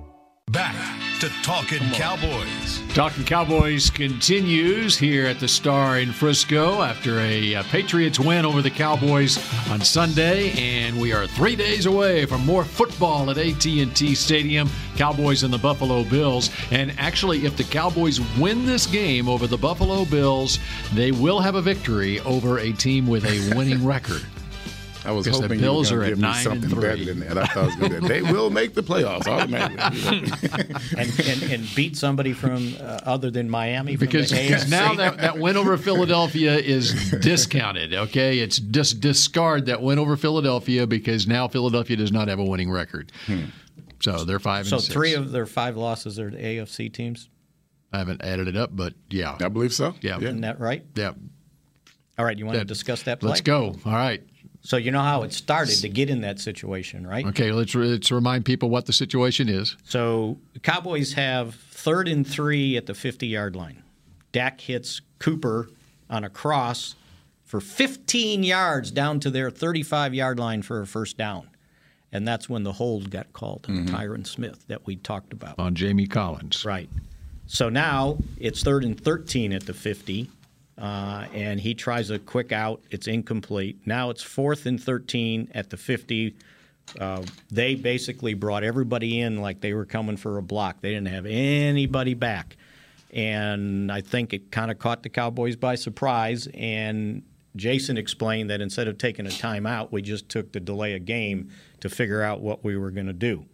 [0.51, 2.81] Back to Talking Cowboys.
[2.93, 8.61] Talking Cowboys continues here at the Star in Frisco after a uh, Patriots win over
[8.61, 9.37] the Cowboys
[9.69, 14.69] on Sunday, and we are three days away from more football at AT&T Stadium.
[14.97, 19.57] Cowboys and the Buffalo Bills, and actually, if the Cowboys win this game over the
[19.57, 20.59] Buffalo Bills,
[20.93, 24.25] they will have a victory over a team with a winning record.
[25.03, 26.43] I was Because the hoping Bills you were are gonna at give me nine and
[26.43, 26.81] something three.
[26.81, 27.37] better than that.
[27.37, 28.07] I thought it was going to be.
[28.07, 30.31] They will make the playoffs automatically.
[30.97, 34.69] and, and, and beat somebody from uh, other than Miami from because the because AFC.
[34.69, 37.93] now that, that win over Philadelphia is discounted.
[37.93, 42.45] Okay, it's just discard that win over Philadelphia because now Philadelphia does not have a
[42.45, 43.11] winning record.
[44.01, 44.67] So they're five.
[44.67, 44.93] so and six.
[44.93, 47.29] three of their five losses are the AFC teams.
[47.93, 49.95] I haven't added it up, but yeah, I believe so.
[50.01, 50.85] Yeah, Isn't that right?
[50.95, 51.13] yeah.
[52.17, 53.29] All right, you want to discuss that play?
[53.29, 53.75] Let's go.
[53.85, 54.21] All right.
[54.61, 57.25] So you know how it started to get in that situation, right?
[57.25, 57.51] Okay.
[57.51, 59.75] Let's let's remind people what the situation is.
[59.83, 63.83] So Cowboys have third and three at the 50 yard line.
[64.31, 65.69] Dak hits Cooper
[66.09, 66.95] on a cross
[67.43, 71.49] for 15 yards down to their 35 yard line for a first down.
[72.13, 73.95] And that's when the hold got called on mm-hmm.
[73.95, 75.57] Tyron Smith that we talked about.
[75.59, 76.65] On Jamie Collins.
[76.65, 76.89] Right.
[77.47, 80.29] So now it's third and 13 at the 50,
[80.77, 82.81] uh, and he tries a quick out.
[82.91, 83.79] It's incomplete.
[83.85, 86.35] Now it's fourth and 13 at the 50.
[86.99, 90.81] Uh, they basically brought everybody in like they were coming for a block.
[90.81, 92.57] They didn't have anybody back.
[93.13, 96.47] And I think it kind of caught the Cowboys by surprise.
[96.53, 97.23] And
[97.55, 101.49] Jason explained that instead of taking a timeout, we just took the delay of game
[101.81, 103.45] to figure out what we were going to do.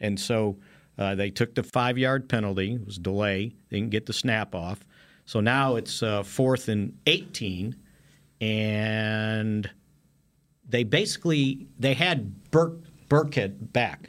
[0.00, 0.56] And so
[0.98, 2.74] uh, they took the five yard penalty.
[2.74, 3.54] It was delay.
[3.70, 4.80] They didn't get the snap off.
[5.28, 7.76] So now it's uh, fourth and 18.
[8.40, 9.70] And
[10.66, 12.78] they basically they had Burke,
[13.10, 14.08] Burkhead back.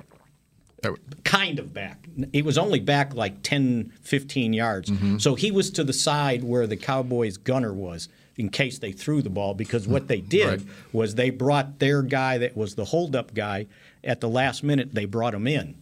[1.25, 2.07] Kind of back.
[2.31, 4.89] He was only back like 10, 15 yards.
[5.21, 9.21] So he was to the side where the Cowboys gunner was in case they threw
[9.21, 13.33] the ball because what they did was they brought their guy that was the holdup
[13.33, 13.67] guy
[14.05, 15.75] at the last minute, they brought him in.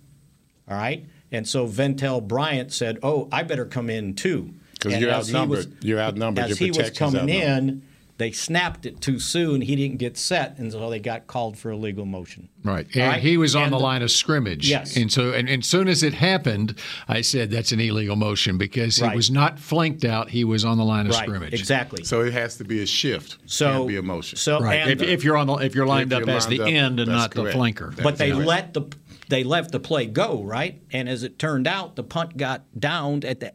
[0.67, 1.05] All right?
[1.31, 4.55] And so Ventell Bryant said, Oh, I better come in too.
[4.91, 5.57] 'Cause you're as he outnumbered.
[5.57, 6.43] was- You're outnumbered.
[6.45, 7.81] As Your he was coming in,
[8.17, 9.61] they snapped it too soon.
[9.61, 12.49] He didn't get set, and so they got called for illegal motion.
[12.63, 12.87] Right.
[12.95, 13.21] And right?
[13.21, 14.67] he was on And the the- line of scrimmage.
[14.67, 14.97] Yes.
[14.97, 16.73] And so, and, and soon as it happened,
[17.07, 20.31] I said that's an illegal motion because he was not flanked out.
[20.31, 21.53] He was on the line of Right, scrimmage.
[21.53, 22.03] exactly.
[22.05, 23.37] So it has to be a shift.
[23.45, 24.37] So- Can't be a motion.
[24.39, 24.77] so- Right.
[24.81, 26.61] and If, the- if you're on the, if you're lined If up you're as the
[26.61, 27.53] up, end and not correct.
[27.53, 27.95] the flanker.
[28.03, 28.47] but they That's right.
[28.47, 28.81] let the
[29.29, 33.25] they left the play go right, and as it turned out, the punt got downed
[33.25, 33.51] at the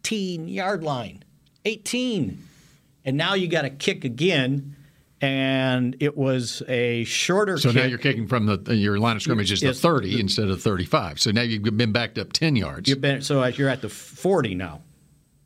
[0.00, 1.22] 18 yard line,
[1.64, 2.42] 18,
[3.04, 4.76] and now you got to kick again,
[5.20, 7.58] and it was a shorter.
[7.58, 7.82] So kick.
[7.82, 9.80] now you're kicking from the your line of scrimmage is the Yes.
[9.80, 11.20] 30 instead of 35.
[11.20, 12.88] So now you've been backed up 10 yards.
[12.88, 14.80] You've been so you're at the 40 now.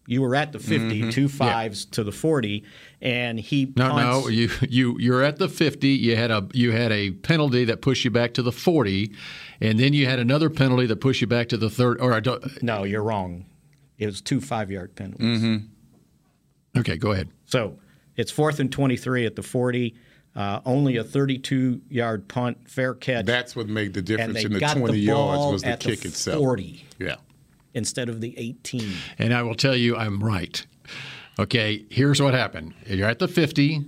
[0.07, 1.11] You were at the 50, mm-hmm.
[1.11, 2.65] two fives to the 40,
[3.01, 4.27] and he no, punts.
[4.27, 5.89] no, you you you're at the 50.
[5.89, 9.13] You had a you had a penalty that pushed you back to the 40,
[9.61, 12.01] and then you had another penalty that pushed you back to the third.
[12.01, 13.47] Or I don't, No, you're wrong.
[13.99, 15.61] It was two five yard penalties.
[16.77, 17.29] okay, go ahead.
[17.47, 17.79] So
[18.17, 19.95] it's fourth and 23 at the 40.
[20.37, 23.25] Uh, only a 32 yard punt, fair catch.
[23.25, 25.63] That's what made the and difference they in the got 20 the yards ball was
[25.63, 26.39] the at kick the itself.
[26.41, 27.17] 40 Yeah.
[27.73, 28.93] instead of the 18.
[29.19, 30.67] And I will tell you, I'm right.
[31.39, 32.75] Okay, here's what happened.
[32.87, 33.85] You're at the 50.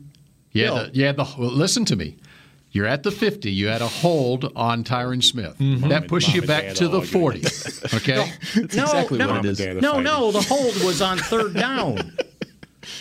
[0.52, 2.16] You had the, you had the well, listen to me.
[2.76, 3.50] You're at the 50.
[3.50, 5.56] You had a hold on Tyron Smith.
[5.58, 5.88] Mm-hmm.
[5.88, 7.38] That pushed you Mom and back to the 40.
[7.96, 8.16] Okay?
[8.56, 9.80] no, exactly no, what it is.
[9.80, 10.30] No, no.
[10.30, 12.12] The hold was on third down.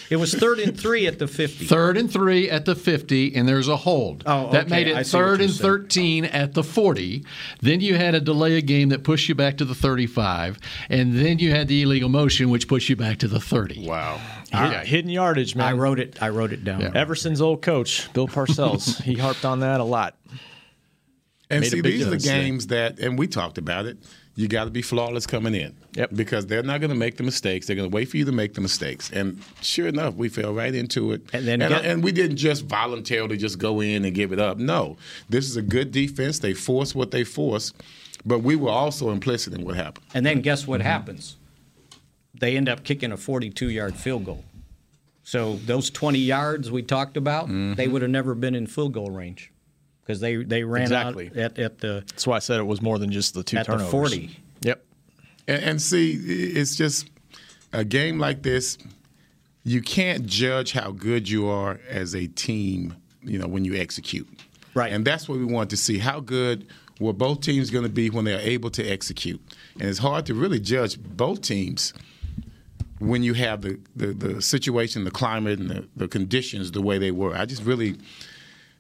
[0.09, 1.65] It was third and three at the 50.
[1.65, 4.23] Third and three at the 50, and there's a hold.
[4.25, 5.61] Oh, That made it third and saying.
[5.61, 7.23] 13 at the 40.
[7.61, 10.59] Then you had a delay of game that pushed you back to the 35.
[10.89, 13.87] And then you had the illegal motion, which pushed you back to the 30.
[13.87, 14.19] Wow.
[14.51, 15.67] Hid- Hidden yardage, man.
[15.67, 16.21] I wrote it.
[16.21, 16.81] I wrote it down.
[16.81, 16.91] Yeah.
[16.93, 20.17] Everson's old coach, Bill Parcells, he harped on that a lot.
[21.49, 22.43] And Made see, these are the difference today.
[22.43, 23.97] games that, and we talked about it.
[24.37, 25.73] You got to be flawless coming in.
[25.93, 26.09] Yep.
[26.13, 27.67] Because they're not going to make the mistakes.
[27.67, 29.09] They're going to wait for you to make the mistakes.
[29.11, 31.21] And sure enough, we fell right into it.
[31.31, 34.39] And then and, get- and we didn't just voluntarily just go in and give it
[34.39, 34.57] up.
[34.57, 34.97] No,
[35.29, 36.39] this is a good defense.
[36.39, 37.71] They force what they force.
[38.25, 40.05] But we were also implicit in what happened.
[40.13, 40.89] And then guess what Mm-hmm.
[40.89, 41.37] happens?
[42.37, 44.43] They end up kicking a 42 yard field goal.
[45.23, 47.75] So those 20 yards we talked about, Mm-hmm.
[47.75, 49.51] they would have never been in field goal range
[50.05, 51.27] because they, they ran Exactly.
[51.29, 53.57] out at, at the That's why I said it was more than just the two
[53.57, 54.37] at the 40.
[54.61, 54.85] Yep.
[55.47, 57.09] And, and see, it's just
[57.73, 58.77] a game like this.
[59.63, 64.27] You can't judge how good you are as a team, you know, when you execute.
[64.75, 64.93] Right.
[64.93, 65.97] And that's what we want to see.
[65.97, 66.67] How good
[66.99, 69.41] were both teams going to be when they're able to execute?
[69.79, 71.93] And it's hard to really judge both teams
[72.99, 76.99] when you have the, the, the situation, the climate, and the, the conditions the way
[76.99, 77.35] they were.
[77.35, 77.95] I just really.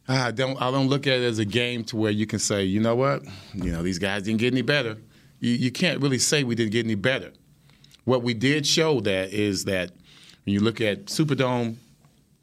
[0.07, 0.61] I don't.
[0.61, 2.95] I don't look at it as a game to where you can say, you know
[2.95, 4.97] what, you know these guys didn't get any better.
[5.39, 7.31] You, you can't really say we didn't get any better.
[8.03, 9.91] What we did show that is that
[10.45, 11.77] when you look at Superdome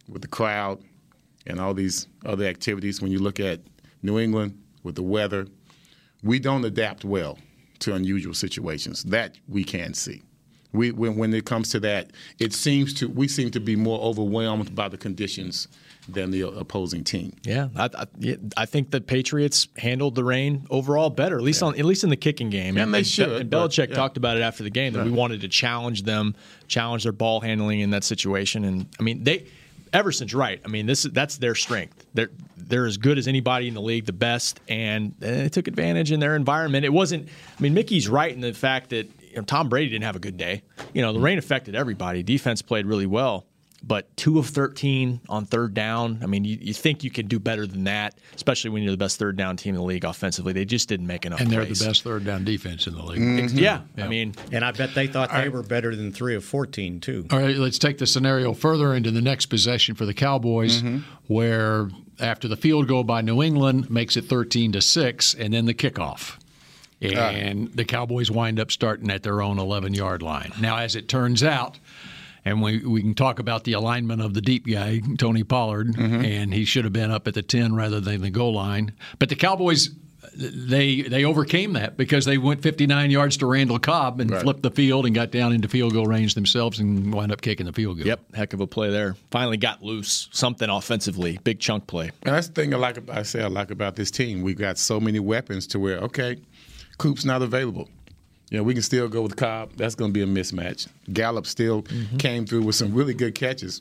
[0.08, 0.82] with the crowd
[1.46, 3.60] and all these other activities, when you look at
[4.02, 5.46] New England with the weather,
[6.24, 7.38] we don't adapt well
[7.78, 9.04] to unusual situations.
[9.04, 10.22] That we can see.
[10.72, 14.00] We, when, when it comes to that, it seems to we seem to be more
[14.00, 15.68] overwhelmed by the conditions
[16.08, 17.32] than the opposing team.
[17.42, 21.78] Yeah, I, I, I think the Patriots handled the rain overall better, at least on
[21.78, 22.76] at least in the kicking game.
[22.76, 23.94] And they should, And Belichick yeah.
[23.94, 26.34] talked about it after the game that we wanted to challenge them,
[26.68, 28.64] challenge their ball handling in that situation.
[28.64, 29.46] And I mean, they
[29.92, 30.60] Everson's right.
[30.64, 32.06] I mean, this is that's their strength.
[32.14, 36.10] They're they're as good as anybody in the league, the best, and they took advantage
[36.10, 36.84] in their environment.
[36.84, 37.28] It wasn't.
[37.28, 40.20] I mean, Mickey's right in the fact that you know, Tom Brady didn't have a
[40.20, 40.62] good day.
[40.94, 41.24] You know, the mm-hmm.
[41.24, 42.22] rain affected everybody.
[42.22, 43.46] Defense played really well.
[43.84, 46.20] But two of 13 on third down.
[46.22, 48.96] I mean, you, you think you can do better than that, especially when you're the
[48.96, 50.52] best third down team in the league offensively.
[50.52, 51.80] They just didn't make enough And they're plays.
[51.80, 53.20] the best third down defense in the league.
[53.20, 53.58] Mm-hmm.
[53.58, 57.00] Yeah, I mean, And I bet they thought they were better than 3 of 14,
[57.00, 57.26] too.
[57.32, 60.98] All right, let's take the scenario further into the next possession for the Cowboys, Mm-hmm.
[61.26, 61.88] where
[62.20, 65.74] after the field goal by New England makes it 13 to 6, and then the
[65.74, 66.38] kickoff.
[67.00, 70.52] And the Cowboys wind up starting at their own 11 yard line.
[70.60, 71.80] Now, as it turns out,
[72.44, 76.24] and we, we can talk about the alignment of the deep guy, Tony Pollard, mm-hmm.
[76.24, 78.92] and he should have been up at the 10 rather than the goal line.
[79.18, 79.90] But the Cowboys,
[80.34, 84.40] they they overcame that because they went 59 yards to Randall Cobb and Right.
[84.42, 87.66] flipped the field and got down into field goal range themselves and wound up kicking
[87.66, 88.06] the field goal.
[88.06, 89.16] yep, heck of a play there.
[89.30, 92.10] Finally got loose, something offensively, big chunk play.
[92.22, 92.96] And that's the thing I like.
[92.98, 94.42] ab- I say I like about this team.
[94.42, 96.38] We've got so many weapons to where okay,
[96.98, 97.88] Coop's not available.
[98.52, 99.72] You know, we can still go with Cobb.
[99.76, 100.86] That's going to be a mismatch.
[101.10, 101.86] Gallup still
[102.18, 103.80] came through with some really good catches.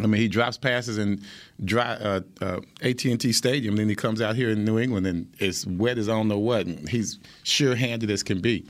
[0.00, 1.22] I mean, he drops passes in
[1.64, 5.64] dry uh, uh, AT&T Stadium, then he comes out here in New England and it's
[5.64, 6.66] wet as I don't know what.
[6.66, 8.66] And he's sure-handed as can be.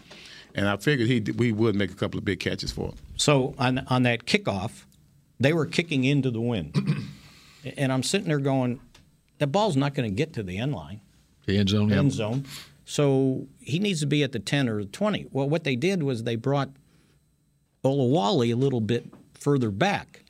[0.55, 2.97] And I figured he we would make a couple of big catches for him.
[3.17, 4.85] So on on that kickoff,
[5.41, 6.77] they were kicking into the wind,
[7.79, 8.79] and I'm sitting there going,
[9.39, 11.01] "The ball's not going to get to the end line,
[11.47, 11.91] The end zone.
[11.91, 12.13] end yep.
[12.13, 12.45] zone."
[12.85, 15.27] So he needs to be at the 10 or the 20.
[15.33, 16.71] Well, what they did was they brought
[17.85, 20.21] Olawale a little bit further back.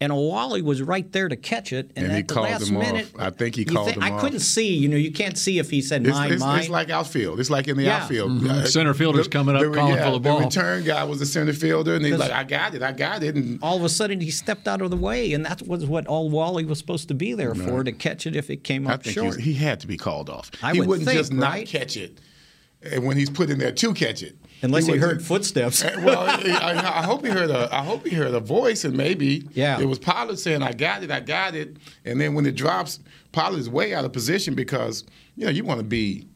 [0.00, 2.68] And Olawale was right there to catch it, and, And he at the called last
[2.68, 3.12] him off.
[3.18, 4.20] I think he called thi- him I off.
[4.20, 4.74] couldn't see.
[4.76, 6.60] You know, you can't see if he said It's, mine, it's, mine.
[6.60, 7.40] it's like outfield.
[7.40, 8.02] It's like in the Yeah.
[8.02, 8.32] outfield.
[8.32, 8.50] Mhm.
[8.50, 10.40] Uh, Center fielder's coming up calling for the ball.
[10.40, 12.92] The return guy was the center fielder, and he's 'Cause- like, "I got it, I
[12.92, 15.66] got it." And all of a sudden he stepped out of the way, and that
[15.66, 18.86] was what Olawale was supposed to be there for to catch it if it came
[18.88, 19.40] I up think short.
[19.40, 20.50] he had to be called off.
[20.62, 22.18] I he would wouldn't think, just not catch it,
[22.92, 25.84] and when he's put in there to catch it, Unless he, would- heard footsteps.
[25.98, 27.68] Well, I, I hope he heard a.
[27.74, 29.80] I hope he heard a voice, and maybe Yeah.
[29.80, 33.00] it was Pollard saying, "I got it, I got it," and then when it drops,
[33.32, 35.04] Pollard is way out of position because
[35.36, 36.26] you know you want to be.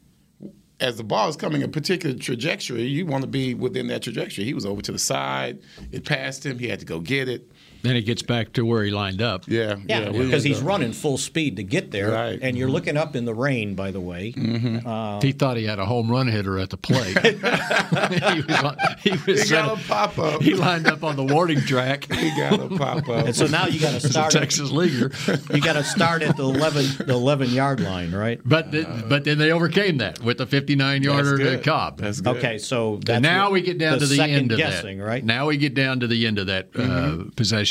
[0.81, 4.45] As the ball is coming a particular trajectory, you want to be within that trajectory.
[4.45, 5.59] He was over to the side.
[5.91, 6.57] It passed him.
[6.57, 7.51] He had to go get it.
[7.81, 9.45] Then he gets back to where he lined up.
[9.47, 12.39] Yeah, yeah, we- because he's running full speed to get there, Right.
[12.41, 13.75] and you're looking up in the rain.
[13.75, 14.87] By the way, Mm-hmm.
[14.87, 17.17] uh, He thought he had a home run hitter at the plate.
[17.23, 20.41] he was, on- he was He got set- a pop up.
[20.41, 22.07] He lined up on the warning track.
[22.19, 23.27] He got a pop up.
[23.27, 24.35] and so now you got to As a start.
[24.35, 25.11] At, Texas leaguer.
[25.53, 28.39] you got to start at the 11, the 11 yard line, right?
[28.43, 31.57] But th- but then they overcame that with the 59 yarder to.
[31.59, 31.99] Cobb.
[31.99, 32.37] That's good.
[32.37, 35.03] Okay, so that's now what- we get down to the end of guessing, that.
[35.05, 35.23] right?
[35.23, 37.68] Now we get down to the end of that uh, possession,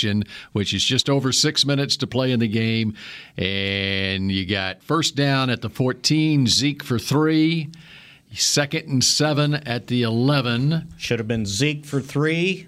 [0.53, 2.95] which is just over six minutes to play in the game,
[3.37, 7.71] and you got first down at the 14, Zeke for three,
[8.33, 10.93] second and seven at the 11.
[10.99, 12.67] Should have been Zeke for three.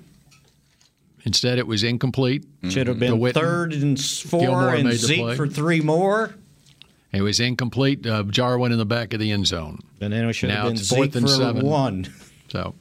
[1.24, 2.46] Instead, it was incomplete.
[2.70, 3.34] Should have been Witten.
[3.34, 6.34] third and four, Gilmore and made Zeke for three more.
[7.12, 8.06] It was incomplete.
[8.06, 9.80] Uh, Jarwin in the back of the end zone.
[10.00, 11.66] And then it should Now have been fourth Zeke and for seven.
[11.66, 12.06] one.
[12.48, 12.74] So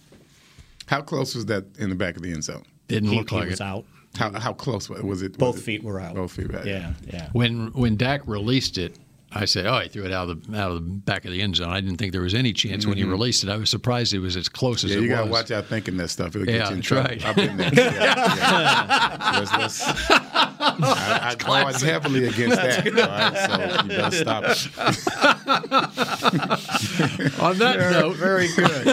[0.86, 2.64] How close was that in the back of the end zone?
[2.88, 3.64] didn't He, look he like was it.
[3.64, 3.86] out.
[4.18, 5.06] How how close was it?
[5.06, 6.16] Was it Both was it- feet were out.
[6.16, 6.66] Both feet, right?
[6.66, 7.30] Yeah, yeah.
[7.34, 8.98] When when Dak released it,
[9.32, 11.42] I said, "Oh, he threw it out of the out of the back of the
[11.42, 13.12] end zone." I didn't think there was any chance when he Mhm.
[13.12, 13.50] released it.
[13.52, 15.18] I was surprised it was as close as Yeah, it you was.
[15.20, 16.36] gotta watch out thinking that stuff.
[16.36, 17.10] It'll Yeah, get you in trouble.
[17.10, 17.24] right.
[17.26, 17.70] I've been there.
[17.76, 19.40] Yeah, yeah.
[19.40, 20.10] Let's- let's-
[20.62, 22.88] I, I guard heavily against that.
[22.88, 25.39] All right, so you better stop it.
[27.40, 28.86] On that Very- note, very good.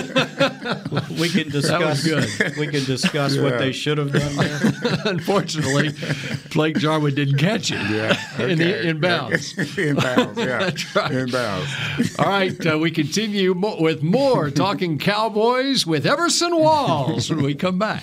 [1.19, 2.37] we can That was discuss.
[2.39, 2.57] good.
[2.59, 5.03] We can discuss what they should have done there.
[5.07, 5.91] Unfortunately,
[6.53, 7.77] Blake Jarwin didn't catch it.
[7.91, 8.89] Yeah, in the okay.
[8.89, 9.57] in bounds.
[9.79, 10.59] in bounds, yeah.
[10.59, 11.13] That's right.
[11.13, 11.71] In bounds.
[12.19, 17.55] All right, uh, we continue mo- with more talking Cowboys with Everson Walls when we
[17.55, 18.03] come back.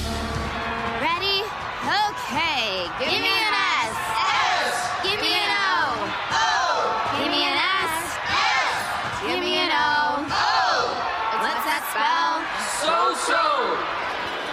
[13.31, 13.77] So so.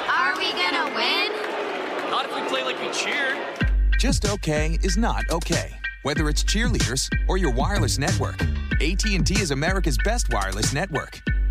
[0.09, 1.33] Are we gonna win?
[2.11, 3.37] Not if we play like we cheered.
[3.99, 5.73] Just okay is not okay.
[6.05, 8.41] Whether it's cheerleaders or your wireless network,
[8.81, 11.21] AT&T is America's best wireless network.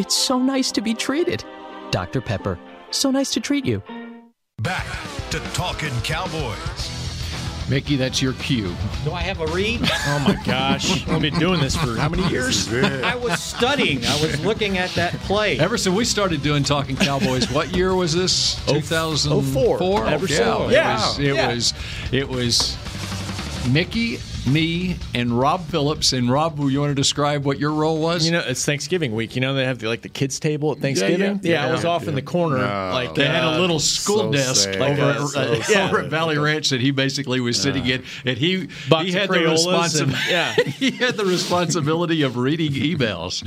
[0.00, 1.44] it's so nice to be treated.
[1.90, 2.22] Dr.
[2.22, 2.58] Pepper,
[2.90, 3.82] so nice to treat you.
[4.62, 4.86] Back
[5.30, 6.96] to Talking Cowboys.
[7.68, 8.74] Mickey, that's your cue.
[9.04, 9.80] Do I have a read?
[9.82, 11.06] Oh my gosh.
[11.06, 12.72] I've been doing this for how many years?
[12.72, 14.04] I was studying.
[14.06, 15.58] I was looking at that play.
[15.58, 17.50] Ever since we started doing Talking Cowboys.
[17.52, 18.54] What year was this?
[18.66, 19.78] 2004.
[19.78, 20.06] 04.
[20.06, 20.36] Everson.
[20.46, 20.94] Yeah, it Yeah.
[20.94, 21.18] was.
[21.18, 21.48] It Yeah.
[21.48, 21.74] was.
[22.10, 22.76] It was.
[23.70, 26.12] Mickey, me, and Rob Phillips.
[26.12, 28.24] And Rob, you want to describe what your role was?
[28.26, 29.34] You know, it's Thanksgiving week.
[29.34, 31.40] You know, they have the, like the kids' table at Thanksgiving.
[31.42, 31.66] yeah.
[31.66, 31.90] I was Yeah.
[31.90, 32.90] off in the corner, No.
[32.92, 34.80] like They had a uh, little school so desk sad.
[34.82, 35.88] over, at, so uh, sad.
[35.90, 39.28] over at Valley Ranch that he basically was sitting in, and he Box he had
[39.30, 40.18] the responsibility.
[40.30, 40.54] yeah.
[40.54, 43.42] he had the responsibility of reading emails.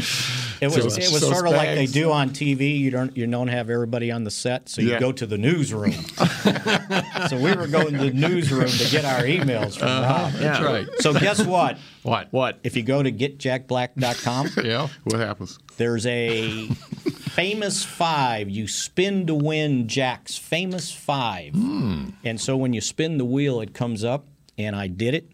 [0.61, 2.77] It was So- it was so sort of like they do on TV.
[2.79, 4.99] You don't you don't have everybody on the set, so you Yeah.
[4.99, 5.91] go to the newsroom.
[7.29, 10.31] so we were going to the newsroom to get our emails from Rob.
[10.33, 10.82] That's right.
[10.99, 11.77] So guess what?
[12.03, 12.27] What?
[12.31, 12.59] What?
[12.63, 14.87] If you go to getjackblack.com, Yeah.
[15.03, 15.59] What happens?
[15.77, 18.49] there's a famous five.
[18.49, 21.53] You spin to win Jack's famous five.
[21.53, 22.09] Hmm.
[22.23, 24.25] And so when you spin the wheel, it comes up,
[24.57, 25.29] and I did it.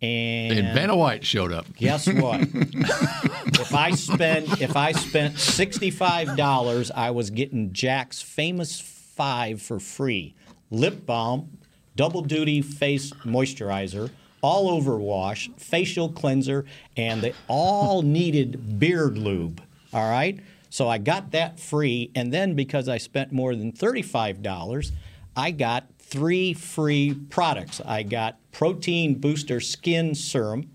[0.00, 1.66] And, And Vanna White showed up.
[1.76, 2.40] Guess what?
[2.42, 9.62] if I spent if I spent sixty five dollars, I was getting Jack's famous five
[9.62, 10.34] for free:
[10.70, 11.58] lip balm,
[11.94, 14.10] double duty face moisturizer,
[14.42, 19.62] all over wash, facial cleanser, and they all needed beard lube.
[19.94, 24.02] All right, so I got that free, and then because I spent more than thirty
[24.02, 24.92] five dollars,
[25.34, 27.80] I got three free products.
[27.84, 30.70] I got protein booster skin serum.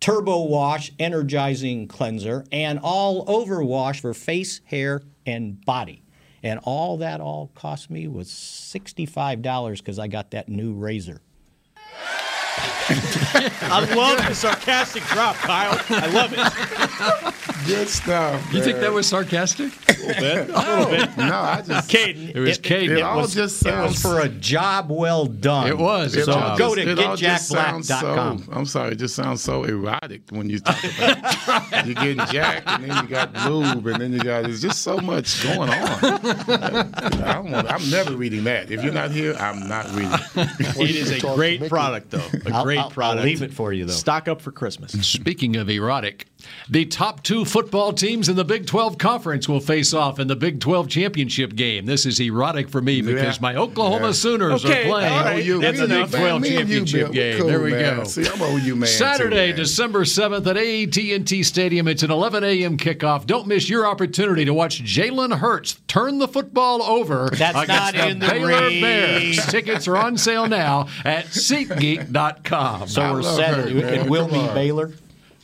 [0.00, 6.02] Turbo Wash Energizing Cleanser, and all over wash for face, hair, and body.
[6.42, 11.22] And all that all cost me was $65 because I got that new razor.
[13.34, 15.80] I love the sarcastic drop, Kyle.
[15.90, 17.66] I love it.
[17.66, 18.52] Good stuff.
[18.52, 19.72] You think that was sarcastic?
[19.88, 20.50] A little bit.
[20.50, 20.90] A little oh.
[20.90, 21.16] bit.
[21.16, 21.90] No, I just.
[21.90, 22.34] Caden.
[22.34, 22.98] It was Caden.
[22.98, 24.02] It all was, just it was sounds.
[24.02, 25.66] for a job well done.
[25.68, 26.14] It was.
[26.14, 28.38] It So all go just- to it all just sounds getjackblack.com.
[28.44, 31.18] So, I'm sorry, it just sounds so erotic when you talk about
[31.72, 31.86] it.
[31.86, 34.98] you're getting jacked and then you got lube and then you got there's just so
[34.98, 35.70] much going on.
[36.04, 38.70] I don't want, I'm never reading that.
[38.70, 40.12] If you're not here, I'm not reading.
[40.36, 40.76] it.
[40.76, 42.18] It is a great product, though.
[42.46, 43.23] A I'll- great I'll- I'll product.
[43.24, 43.92] Leave it for you, though.
[43.92, 44.92] Stock up for Christmas.
[45.06, 46.26] Speaking of erotic,
[46.68, 50.36] The top two football teams in the Big 12 Conference will face off in the
[50.36, 51.86] Big 12 Championship game.
[51.86, 53.42] This is erotic for me because Yeah.
[53.42, 54.12] my Oklahoma Yeah.
[54.12, 55.46] Sooners Okay, are playing all right.
[55.46, 56.20] in the Big enough, man.
[56.20, 57.38] 12 you, Championship Bill, game.
[57.38, 57.96] cool, there we man.
[57.98, 58.04] go.
[58.04, 59.56] See, I'm an OU man, too, Saturday, man.
[59.56, 61.88] December 7th at AT&T Stadium.
[61.88, 62.76] It's an 11 a.m.
[62.76, 63.26] kickoff.
[63.26, 68.08] Don't miss your opportunity to watch Jalen Hurts turn the football over That's against not
[68.08, 68.80] in the Baylor ring.
[68.80, 69.46] Bears.
[69.46, 72.88] Tickets are on sale now at SeatGeek.com.
[72.88, 73.58] So we're set.
[73.68, 74.92] It, it will be Baylor.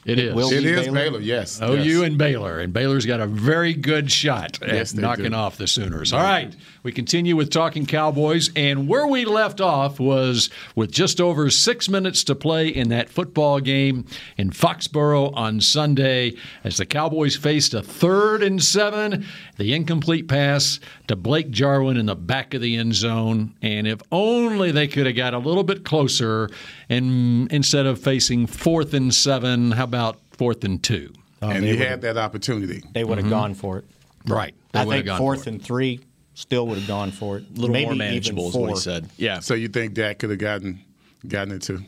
[0.04, 0.34] It is.
[0.34, 1.60] will It be is Baylor, yes.
[1.62, 2.06] OU yes.
[2.06, 5.34] and Baylor, and Baylor's got a very good shot at Yes, knocking do.
[5.36, 6.12] off the Sooners.
[6.12, 11.20] All right, we continue with talking Cowboys, and where we left off was with just
[11.20, 14.06] over six minutes to play in that football game
[14.38, 16.34] in Foxborough on Sunday,
[16.64, 19.26] as the Cowboys faced a third and seven,
[19.58, 20.80] the incomplete pass
[21.10, 25.06] to Blake Jarwin in the back of the end zone, and if only they could
[25.06, 26.48] have got a little bit closer,
[26.88, 31.12] and instead of facing fourth and seven, how about fourth and two?
[31.42, 32.84] Oh, and they you had that opportunity.
[32.92, 33.30] They would have mm-hmm.
[33.30, 33.86] gone for it.
[34.24, 34.54] Right.
[34.70, 35.98] They I think gone fourth for and three
[36.34, 37.44] still would have gone for it.
[37.50, 38.68] A little Maybe more manageable is four.
[38.68, 39.10] what he said.
[39.16, 39.40] Yeah.
[39.40, 40.80] So you think Dak could have gotten
[41.26, 41.82] gotten it too?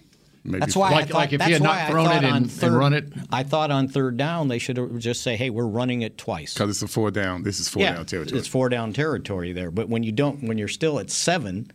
[0.44, 2.50] Maybe That's why Like- I thought, like if he had not thrown it and- on
[2.62, 3.12] and run it?
[3.30, 6.54] I thought on third down they should have just say, "Hey, we're running it twice."
[6.54, 7.44] because it's a four down.
[7.44, 8.38] This is four yeah, down territory.
[8.38, 9.70] it's four down territory there.
[9.70, 11.70] But when you don't, when you're still at seven,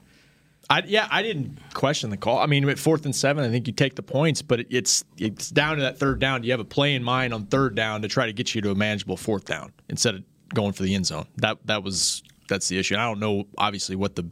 [0.69, 2.39] I, yeah, I didn't question the call.
[2.39, 5.05] I mean, at fourth and seven, I think you take the points, but it, it's
[5.17, 6.41] it's down to that third down.
[6.41, 8.61] Do you have a play in mind on third down to try to get you
[8.61, 11.25] to a manageable fourth down instead of going for the end zone?
[11.37, 12.95] That that was that's the issue.
[12.95, 14.29] And I don't know, obviously, what the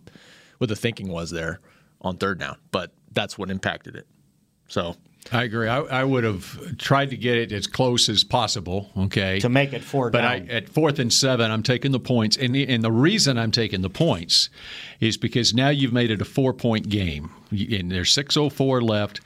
[0.57, 1.61] what the thinking was there
[2.01, 4.05] on third down, but that's what impacted it.
[4.67, 4.95] So
[5.31, 5.67] I agree.
[5.67, 8.89] I, I would have tried to get it as close as possible.
[8.95, 10.31] Okay, to make it four but down.
[10.31, 13.51] I, at fourth and seven, I'm taking the points, and the, and the reason I'm
[13.51, 14.49] taking the points
[14.99, 19.21] is because now you've made it a four point game, and there's 6:04 left,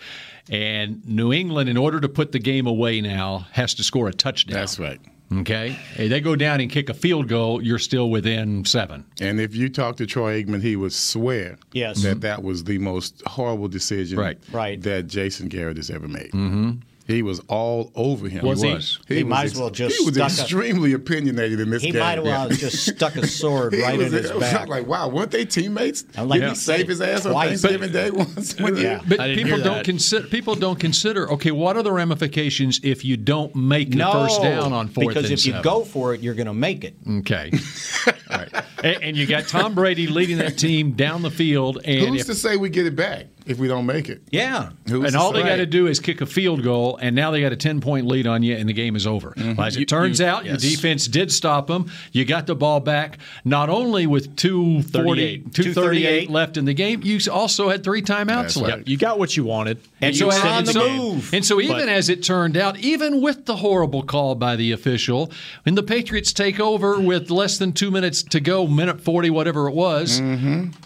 [0.50, 4.14] and New England, in order to put the game away now, has to score a
[4.14, 4.58] touchdown.
[4.58, 5.00] That's right.
[5.32, 9.06] Okay, If they go down and kick a field goal, you're still within seven.
[9.22, 12.02] And if you talk to Troy Aikman, he would swear Yes.
[12.02, 14.40] that that was the most horrible decision Right.
[14.52, 14.82] Right.
[14.82, 16.32] that Jason Garrett has ever made.
[16.32, 16.72] Mm-hmm.
[17.10, 18.46] He was all over him.
[18.46, 18.74] Was he he?
[18.76, 19.00] was.
[19.08, 22.02] He might as well just He was stuck a- extremely opinionated in this he game.
[22.02, 24.68] might have well just stuck a sword right was, in his back.
[24.68, 26.06] like, wow, weren't they teammates?
[26.16, 26.50] I'm like, Did yeah.
[26.52, 27.62] he save his ass on Twice.
[27.64, 28.60] Thanksgiving Day once?
[28.60, 29.02] When Yeah.
[29.08, 31.32] But people don't consider people don't consider.
[31.32, 35.26] Okay, what are the ramifications if you don't make the first down on fourth because
[35.26, 36.96] and if you go for it, you're going to make it.
[37.10, 37.52] Okay.
[38.30, 38.64] All right.
[38.84, 42.28] And, and you got Tom Brady leading that team down the field, and Who's if,
[42.28, 44.22] to say we get it back if we don't make it?
[44.32, 44.70] Yeah.
[44.88, 47.32] Who's and to all they got to do is kick a field goal, and now
[47.32, 49.34] they got a ten point lead on you, and the game is over.
[49.36, 50.64] Well, as it You- turns you- out, yes.
[50.64, 51.92] your defense did stop them.
[52.12, 55.54] You got the ball back, not only with 240, 38.
[55.54, 58.78] 238 left in the game, you also had three timeouts That's left.
[58.78, 58.88] right.
[58.88, 61.22] you got what you wanted, And you so, extended and, the so, game.
[61.34, 64.72] and so even But- as it turned out, even with the horrible call by the
[64.72, 65.32] official,
[65.64, 69.68] when the Patriots take over with less than two minutes to go, minute forty, whatever
[69.68, 70.22] it was,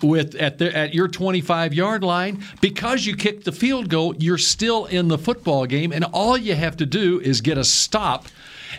[0.01, 4.15] with at the at your twenty five yard line, because you kicked the field goal,
[4.17, 7.63] you're still in the football game, and all you have to do is get a
[7.63, 8.27] stop.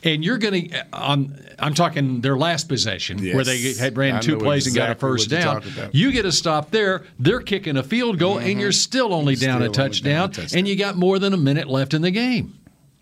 [0.02, 4.20] And you're going to, on, I'm talking their last possession where they had ran I
[4.20, 5.62] two know plays and got a first down.
[5.92, 9.62] You get a stop there, they're kicking a field goal, and you're still only down
[9.62, 9.72] a Mm-hmm.
[9.72, 10.59] Still only down a touchdown, touchdown.
[10.59, 12.59] and you got more than a minute left in the game.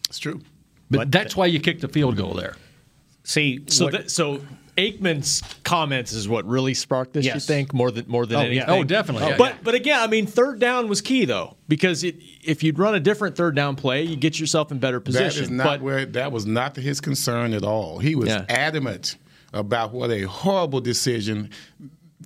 [0.09, 0.43] It's true.
[0.91, 2.57] But, that's why you kicked the field goal there.
[3.25, 4.43] See, So, what- that, so
[4.77, 7.27] Aikman's comments is what really sparked this.
[7.27, 8.47] You think more than more than Oh, yeah.
[8.63, 8.69] anything?
[8.71, 9.27] Oh, definitely.
[9.27, 9.31] Oh.
[9.31, 9.59] Yeah, but yeah.
[9.63, 13.01] but again, I mean, third down was key though because it, if you'd run a
[13.01, 15.25] different third down play, you get yourself in better position.
[15.25, 17.99] That is not but where that was not his concern at all.
[17.99, 18.47] He was Yeah.
[18.49, 19.17] adamant
[19.53, 21.51] about what a horrible decision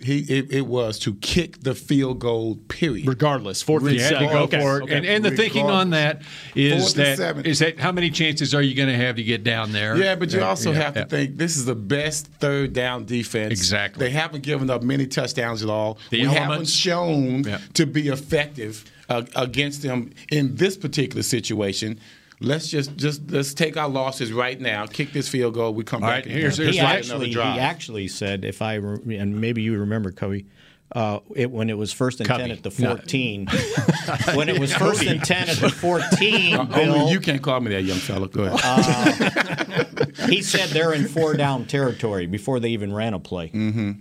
[0.03, 2.57] he it, it was to kick the field goal.
[2.69, 3.07] Period.
[3.09, 4.29] regardless, fourth and You had to seven.
[4.33, 4.61] go okay.
[4.61, 4.83] for it.
[4.85, 4.97] okay.
[4.97, 6.23] And, and the thinking on that
[6.55, 9.23] is Fourth and that is that how many chances are you going to have to
[9.23, 9.97] get down there?
[9.97, 13.53] Yeah, but you also Yeah, have to think this is the best third down defense.
[13.53, 14.07] Exactly.
[14.07, 15.99] They haven't given up many touchdowns at all.
[16.11, 17.59] The we haven't shown Yeah.
[17.75, 22.01] to be effective uh, against them in this particular situation.
[22.41, 24.87] Let's just just let's take our losses right now.
[24.87, 25.73] Kick this field goal.
[25.73, 26.25] We come All back.
[26.25, 30.13] right, and here's- he actually, he actually said, if I re- and maybe you remember,
[30.13, 30.45] Cody,
[30.93, 33.47] uh, it, when it was first and ten at the fourteen,
[34.35, 37.59] when it was first and ten at the fourteen, Uh, Bill, only you can't call
[37.61, 38.29] me that, young fella.
[38.29, 40.17] Go ahead.
[40.29, 43.49] he said they're in four down territory before they even ran a play.
[43.49, 43.93] Mm-hmm.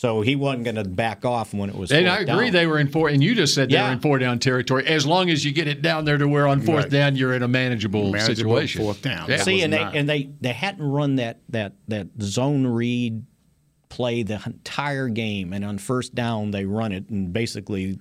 [0.00, 1.92] So he wasn't going to back off when it was.
[1.92, 2.52] And fourth I agree down.
[2.54, 4.86] they were in four, and you just said they were in four down territory.
[4.86, 6.90] As long as you get it down there to where on fourth Right.
[6.90, 8.80] down you're in a manageable, Manageable situation.
[8.82, 9.28] fourth down.
[9.28, 9.36] Yeah.
[9.42, 13.26] See, was and they and they they hadn't run that that that zone read
[13.90, 17.98] play the entire game, and on first down they run it, and basically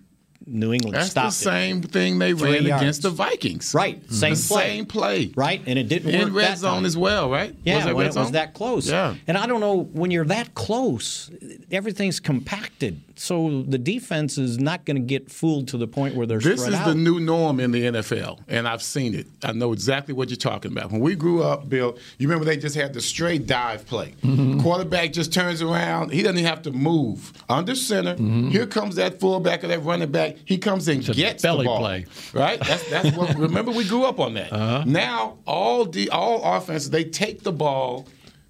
[0.49, 2.81] New England That's stopped the same thing they Three ran yards.
[2.81, 3.73] against the Vikings.
[3.73, 4.67] Right, same the play.
[4.67, 5.31] same play.
[5.35, 6.85] Right, and it didn't in work In red zone time.
[6.85, 7.55] as well, right?
[7.63, 8.89] Yeah, was when it was that close.
[8.89, 9.15] Yeah.
[9.27, 11.29] And I don't know when you're that close,
[11.71, 16.25] everything's compacted, so the defense is not going to get fooled to the point where
[16.25, 16.87] they're This is out.
[16.87, 19.27] the new norm in the NFL, and I've seen it.
[19.43, 20.91] I know exactly what you're talking about.
[20.91, 24.15] When we grew up, Bill, you remember they just had the straight dive play.
[24.23, 24.61] Mm-hmm.
[24.61, 26.11] Quarterback just turns around.
[26.11, 27.33] He doesn't even have to move.
[27.49, 28.49] Under center, Mm-hmm.
[28.49, 30.35] here comes that fullback or that running back.
[30.45, 31.79] He comes and gets belly the ball.
[31.79, 32.05] play.
[32.33, 32.59] Right?
[32.59, 33.35] That's, that's what.
[33.37, 34.51] remember, we grew up on that.
[34.51, 34.83] Uh-huh.
[34.85, 38.07] Now, all the all offenses they take the ball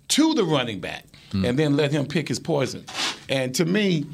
[0.10, 1.46] to the running back Hmm.
[1.46, 2.84] and then let him pick his poison.
[3.30, 4.08] And to me,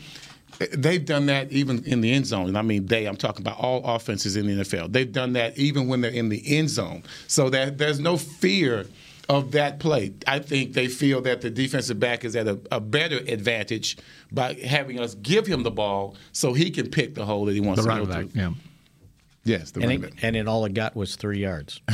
[0.74, 2.48] they've done that even in the end zone.
[2.50, 4.92] And I mean they, I'm talking about all offenses in the NFL.
[4.92, 7.04] They've done that even when they're in the end zone.
[7.28, 8.86] So that there's no fear
[9.30, 10.14] of that play.
[10.28, 13.98] I think they feel that the defensive back is at a, a better advantage
[14.32, 17.60] by having us give him the ball so he can pick the hole that he
[17.62, 18.38] wants The to running go back, to.
[18.38, 18.52] yeah.
[19.44, 20.24] Yes, the and, running it, back.
[20.24, 21.82] and it all it got was three yards.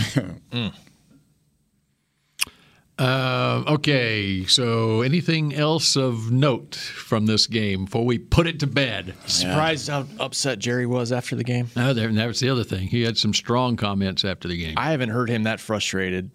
[3.00, 8.68] Uh, okay, so anything else of note from this game before we put it to
[8.68, 9.16] bed?
[9.26, 11.68] Surprised how upset Jerry was after the game.
[11.76, 12.90] No, there, that was the other thing.
[12.90, 14.76] He had some strong comments after the game.
[14.78, 16.30] I haven't heard him that frustrated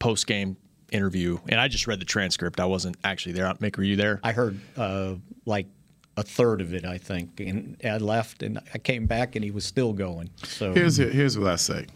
[0.00, 0.56] post game
[0.90, 2.58] interview, and I just read the transcript.
[2.58, 3.46] I wasn't actually there.
[3.54, 4.18] Mick, were you there?
[4.24, 5.14] I heard uh,
[5.46, 5.66] like
[6.16, 9.52] a third of it, I think, and I left, and I came back, and he
[9.52, 10.30] was still going.
[10.42, 11.86] So Here's here's what I say: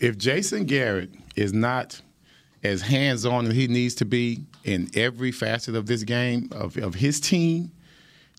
[0.00, 2.02] If Jason Garrett is not
[2.62, 6.76] as hands on as he needs to be in every facet of this game of,
[6.76, 7.72] of his team,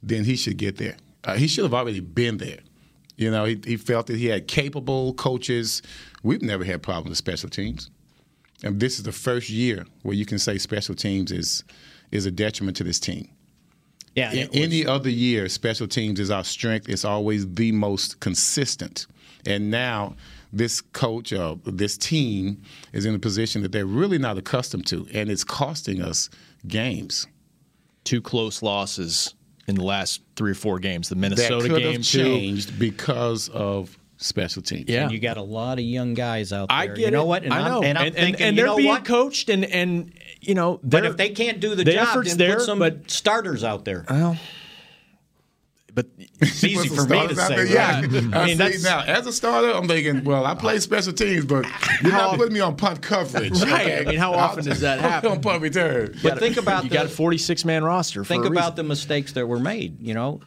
[0.04, 0.98] then he should get there.
[1.24, 2.60] Uh, he should have already been there.
[3.16, 5.82] You know, he, he felt that he had capable coaches.
[6.24, 7.90] We've never had problems with special teams,
[8.64, 11.64] and this is the first year where you can say special teams is
[12.12, 13.30] is a detriment to this team.
[14.16, 16.89] yeah, In any other year, special teams is our strength.
[16.89, 19.07] It's always the most consistent.
[19.45, 20.18] And now
[20.51, 25.07] this coach or this team is in a position that they're really not accustomed to,
[25.14, 26.30] and it's costing us
[26.68, 27.28] games.
[28.03, 29.34] Two close losses
[29.68, 31.07] in the last three or four games.
[31.07, 32.24] The Minnesota game have too.
[32.24, 34.86] changed because of special teams.
[34.88, 35.03] Yeah.
[35.03, 36.78] and you got a lot of young guys out there.
[36.78, 37.28] I get you know it.
[37.28, 37.43] what?
[37.43, 37.84] And I I'm- know.
[37.84, 39.03] and I'm and, thinking, and you they're know being what?
[39.05, 42.38] coached, and and you know, But if they can't do the, the job, effort's then
[42.38, 44.05] there, put some but- starters out there.
[44.09, 44.38] Well,
[45.93, 46.07] but
[46.41, 47.55] It's easy for me to starters out say.
[47.57, 48.34] there, Yeah, right?
[48.34, 49.01] I, I mean, see now.
[49.03, 51.65] As a starter, I'm thinking, well, I play special teams, but
[52.01, 53.61] you're not putting me on punt coverage.
[53.61, 53.82] Right.
[53.82, 53.99] okay?
[53.99, 55.32] I mean, how often does that happen?
[55.32, 56.15] on punt return.
[56.24, 58.24] But think about you the, got a 46 man roster.
[58.24, 58.76] For think a about reason.
[58.78, 60.01] the mistakes that were made.
[60.01, 60.39] You know,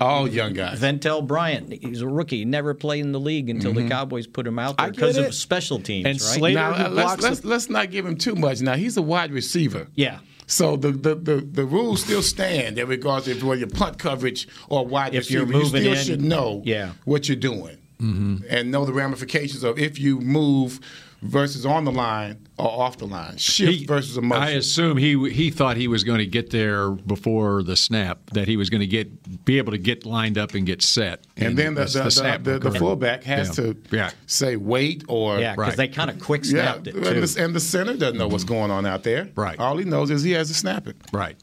[0.00, 0.78] All young guys.
[0.80, 2.44] Ventell Bryant, he's a rookie.
[2.44, 3.88] Never played in the league until the mm-hmm.
[3.90, 6.20] Cowboys put him out there because of special teams, And right?
[6.20, 8.60] Slater- Now, let's, let's, let's not give him too much.
[8.60, 9.88] Now, he's a wide receiver.
[9.94, 10.18] yeah.
[10.46, 14.48] So the, the, the, the rules still stand in regards to whether you punt coverage
[14.68, 15.38] or wide If receiver.
[15.38, 16.92] you're moving you in- still should know Yeah.
[17.04, 18.38] what you're doing mm-hmm.
[18.48, 20.80] and know the ramifications of if you move
[21.22, 23.36] versus on the line or off the line.
[23.36, 24.42] Shift He- versus a motion.
[24.42, 28.30] I assume he he thought he was going to get there before the snap.
[28.32, 31.24] That he was going to get be able to get lined up and get set.
[31.36, 32.78] and then the, as the, the, snap the, the occurred.
[32.78, 33.64] fullback has Yeah.
[33.64, 34.10] to Yeah.
[34.26, 35.76] say wait or Yeah, because Right.
[35.76, 37.20] they kind of quick Yeah, it and too.
[37.26, 39.28] the, and the center doesn't know what's going on out there.
[39.34, 39.58] Right.
[39.58, 40.96] All he knows is he has to snap it.
[41.12, 41.36] Right.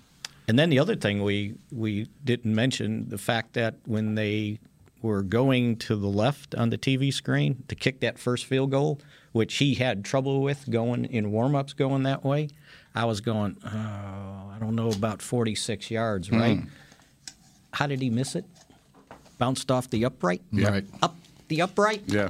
[0.47, 4.59] And then the other thing we we didn't mention the fact that when they
[5.01, 8.99] were going to the left on the TV screen to kick that first field goal,
[9.37, 12.49] which he had trouble with going in warm-ups going that way,
[12.95, 16.57] I was going, oh, I don't know about 46 yards, right?
[16.59, 16.67] Hmm.
[17.71, 18.45] How did he miss it?
[19.37, 20.41] Bounced off the upright?
[20.51, 20.83] Right.
[21.01, 21.15] Up
[21.47, 22.01] the upright?
[22.07, 22.29] Yeah,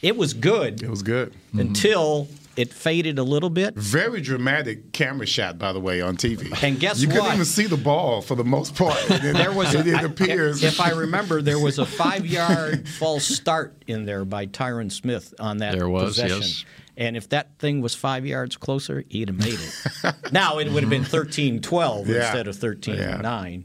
[0.00, 1.32] It was good it was good.
[1.32, 1.60] Mm-hmm.
[1.60, 3.74] until it faded a little bit.
[3.74, 6.50] Very dramatic camera shot, by the way, on TV.
[6.62, 7.14] And guess you what?
[7.14, 8.96] You couldn't even see the ball for the most part.
[9.10, 10.62] And then There was it, a, it I- appears.
[10.62, 11.86] if I remember, there was a
[12.24, 16.40] five-yard false start in there by Tyron Smith on that There was, possession.
[16.42, 16.64] yes.
[16.96, 20.14] And if that thing was five yards closer, he'd have made it.
[20.32, 22.16] now it would have been 13-12 Yeah.
[22.16, 23.64] instead of 13-9.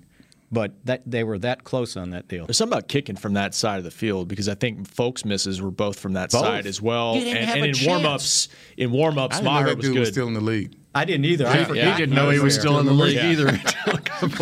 [0.52, 2.48] But that they were that close on that deal.
[2.48, 5.62] There's something about kicking from that side of the field because I think Folk's misses
[5.62, 6.42] were both from that Both.
[6.42, 7.14] side as well.
[7.16, 7.88] You didn't and have and a in chance.
[7.88, 8.48] warm-ups,
[8.78, 10.00] in warm-ups, I didn't Maher was dude good.
[10.00, 10.76] was still in the league.
[10.94, 11.46] I didn't either.
[11.46, 11.86] I forgot.
[11.94, 13.32] He didn't know he was still in the league Yeah.
[13.32, 13.48] either.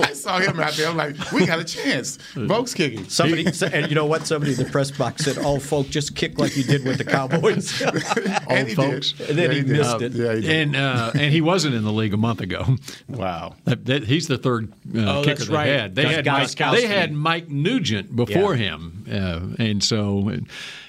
[0.02, 0.88] I saw him out there.
[0.88, 2.18] I'm like, we got a chance.
[2.48, 3.04] Folk's kicking.
[3.10, 4.26] Somebody and you know what?
[4.26, 7.04] Somebody in the press box said, "Oh, Folk, just kick like you did with the
[7.04, 7.80] Cowboys."
[8.50, 9.12] and he folks.
[9.12, 9.30] did.
[9.30, 9.78] And then Yeah, he did.
[9.78, 10.12] missed Uh, it.
[10.14, 10.50] Yeah, he did.
[10.50, 12.78] and uh, and he wasn't in the league a month ago.
[13.10, 13.56] wow.
[13.66, 15.68] That, that- he's the third uh, Oh, kicker that's they right.
[15.68, 15.96] had.
[15.96, 16.72] They had, Mike, Gostkowski.
[16.82, 20.38] they had Mike Nugent before him, uh, and so uh,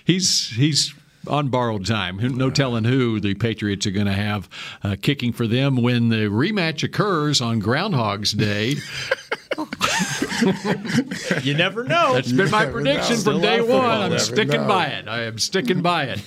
[0.05, 0.95] he's he's
[1.29, 2.18] on borrowed time.
[2.37, 4.49] No telling who the Patriots are going to have
[4.83, 8.76] uh, kicking for them when the rematch occurs on Groundhog's Day.
[11.43, 12.14] you never know.
[12.14, 13.22] That's been my prediction know.
[13.22, 14.12] from day one.
[14.12, 14.68] I'm sticking know.
[14.68, 15.09] by it.
[15.09, 16.22] I am sticking by it.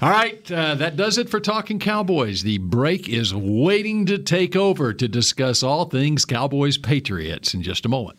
[0.00, 2.42] All right, uh, that does it for Talking Cowboys.
[2.42, 7.84] The break is waiting to take over to discuss all things Cowboys Patriots in just
[7.84, 8.18] a moment.